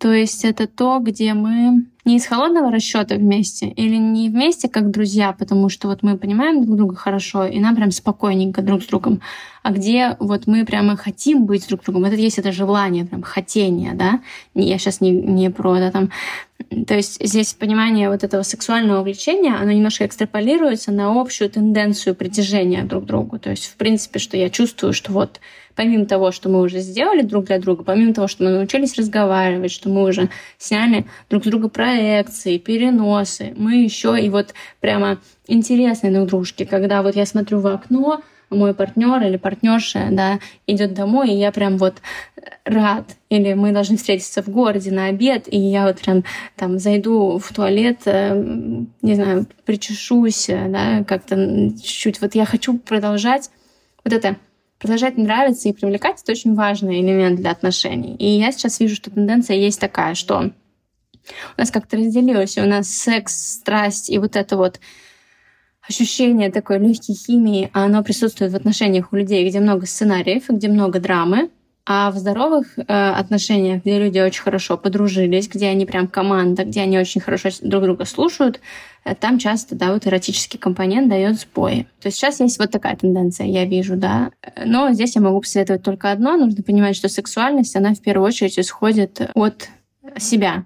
[0.02, 4.90] то есть это то, где мы не из холодного расчета вместе или не вместе как
[4.90, 8.86] друзья, потому что вот мы понимаем друг друга хорошо и нам прям спокойненько друг с
[8.86, 9.20] другом,
[9.62, 12.04] а где вот мы прямо хотим быть друг с другом.
[12.06, 14.20] Это есть это желание, прям хотение, да.
[14.54, 16.10] Я сейчас не, не про да, там
[16.86, 22.84] то есть здесь понимание вот этого сексуального влечения, оно немножко экстраполируется на общую тенденцию притяжения
[22.84, 23.38] друг к другу.
[23.38, 25.40] То есть, в принципе, что я чувствую, что вот
[25.74, 29.72] помимо того, что мы уже сделали друг для друга, помимо того, что мы научились разговаривать,
[29.72, 36.12] что мы уже сняли друг с друга проекции, переносы, мы еще и вот прямо интересные
[36.12, 38.22] друг дружке, когда вот я смотрю в окно,
[38.52, 41.96] мой партнер или партнерша, да, идет домой, и я прям вот
[42.64, 43.16] рад.
[43.28, 46.24] Или мы должны встретиться в городе на обед, и я вот прям
[46.56, 48.34] там зайду в туалет, э,
[49.02, 51.36] не знаю, причешусь, да, как-то
[51.70, 52.20] чуть-чуть.
[52.20, 53.50] Вот я хочу продолжать
[54.04, 54.36] вот это
[54.78, 58.16] продолжать нравиться и привлекать, это очень важный элемент для отношений.
[58.16, 60.50] И я сейчас вижу, что тенденция есть такая, что
[61.56, 64.80] у нас как-то разделилось, у нас секс, страсть и вот это вот
[65.86, 71.00] ощущение такой легкой химии, оно присутствует в отношениях у людей, где много сценариев, где много
[71.00, 71.50] драмы,
[71.84, 76.82] а в здоровых э, отношениях, где люди очень хорошо подружились, где они прям команда, где
[76.82, 78.60] они очень хорошо друг друга слушают,
[79.04, 81.88] э, там часто, да, вот эротический компонент дает сбои.
[82.00, 84.30] То есть сейчас есть вот такая тенденция, я вижу, да.
[84.64, 86.36] Но здесь я могу посоветовать только одно.
[86.36, 89.68] Нужно понимать, что сексуальность, она в первую очередь исходит от
[90.18, 90.64] себя.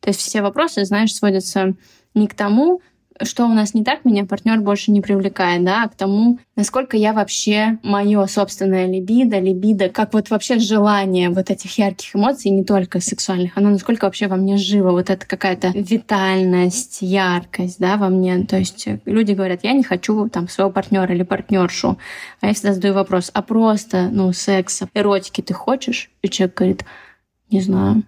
[0.00, 1.74] То есть все вопросы, знаешь, сводятся
[2.14, 2.80] не к тому,
[3.22, 6.96] что у нас не так, меня партнер больше не привлекает, да, а к тому, насколько
[6.96, 12.64] я вообще мое собственное либидо, либидо, как вот вообще желание вот этих ярких эмоций, не
[12.64, 18.08] только сексуальных, оно насколько вообще во мне живо, вот это какая-то витальность, яркость, да, во
[18.08, 18.44] мне.
[18.44, 21.98] То есть люди говорят, я не хочу там своего партнера или партнершу,
[22.40, 26.10] а я всегда задаю вопрос, а просто, ну, секса, эротики ты хочешь?
[26.22, 26.84] И человек говорит,
[27.50, 28.02] Не знаю.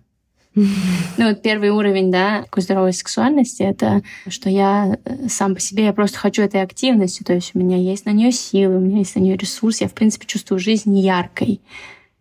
[0.55, 5.87] Ну вот первый уровень, да, такой здоровой сексуальности, это что я э, сам по себе,
[5.87, 8.99] я просто хочу этой активности, то есть у меня есть на нее силы, у меня
[8.99, 11.61] есть на нее ресурс, я в принципе чувствую жизнь яркой.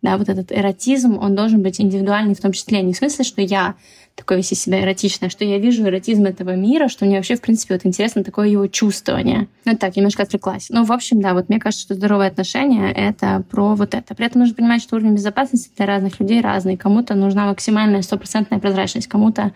[0.02, 2.82] Да, вот этот эротизм, он должен быть индивидуальный в том числе.
[2.82, 3.74] Не в смысле, что я
[4.14, 7.34] такой весь из себя эротичный, а что я вижу эротизм этого мира, что мне вообще,
[7.34, 9.48] в принципе, вот интересно такое его чувствование.
[9.64, 10.68] Ну, так, немножко отвлеклась.
[10.70, 14.14] Ну, в общем, да, вот мне кажется, что здоровые отношения— это про вот это.
[14.14, 16.76] При этом нужно понимать, что уровень безопасности для разных людей разный.
[16.76, 19.52] Кому-то нужна максимальная стопроцентная прозрачность, кому-то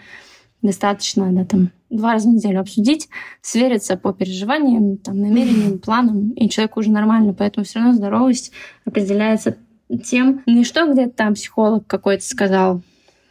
[0.61, 3.09] достаточно, да, там, два раза в неделю обсудить,
[3.41, 7.33] свериться по переживаниям, там, намерениям, планам, и человеку уже нормально.
[7.33, 8.51] Поэтому все равно здоровость
[8.85, 9.57] определяется
[10.05, 12.83] тем, не что где-то там психолог какой-то сказал,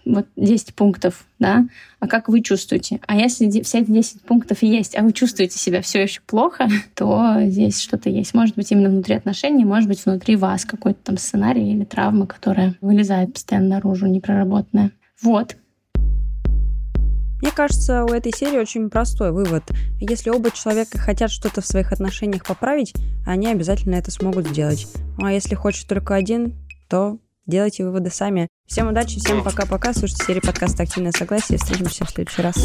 [0.08, 1.68] вот 10 пунктов, да,
[1.99, 2.99] а как вы чувствуете?
[3.08, 7.36] А если все эти 10 пунктов есть, а вы чувствуете себя все еще плохо, то
[7.45, 8.34] здесь что-то есть.
[8.34, 12.76] Может быть, именно внутри отношений, может быть, внутри вас какой-то там сценарий или травма, которая
[12.82, 14.91] вылезает постоянно наружу, непроработанная.
[15.22, 15.55] Вот.
[17.41, 19.64] Мне кажется, у этой серии очень простой вывод.
[19.99, 22.93] Если оба человека хотят что-то в своих отношениях поправить,
[23.28, 24.88] они обязательно это смогут сделать.
[25.20, 26.55] Ну, а если хочет только один,
[26.89, 28.48] то делайте выводы сами.
[28.68, 29.93] Всем удачи, всем пока-пока.
[29.93, 31.58] Слушайте серию подкаста «Активное согласие».
[31.58, 32.56] Встретимся в следующий раз.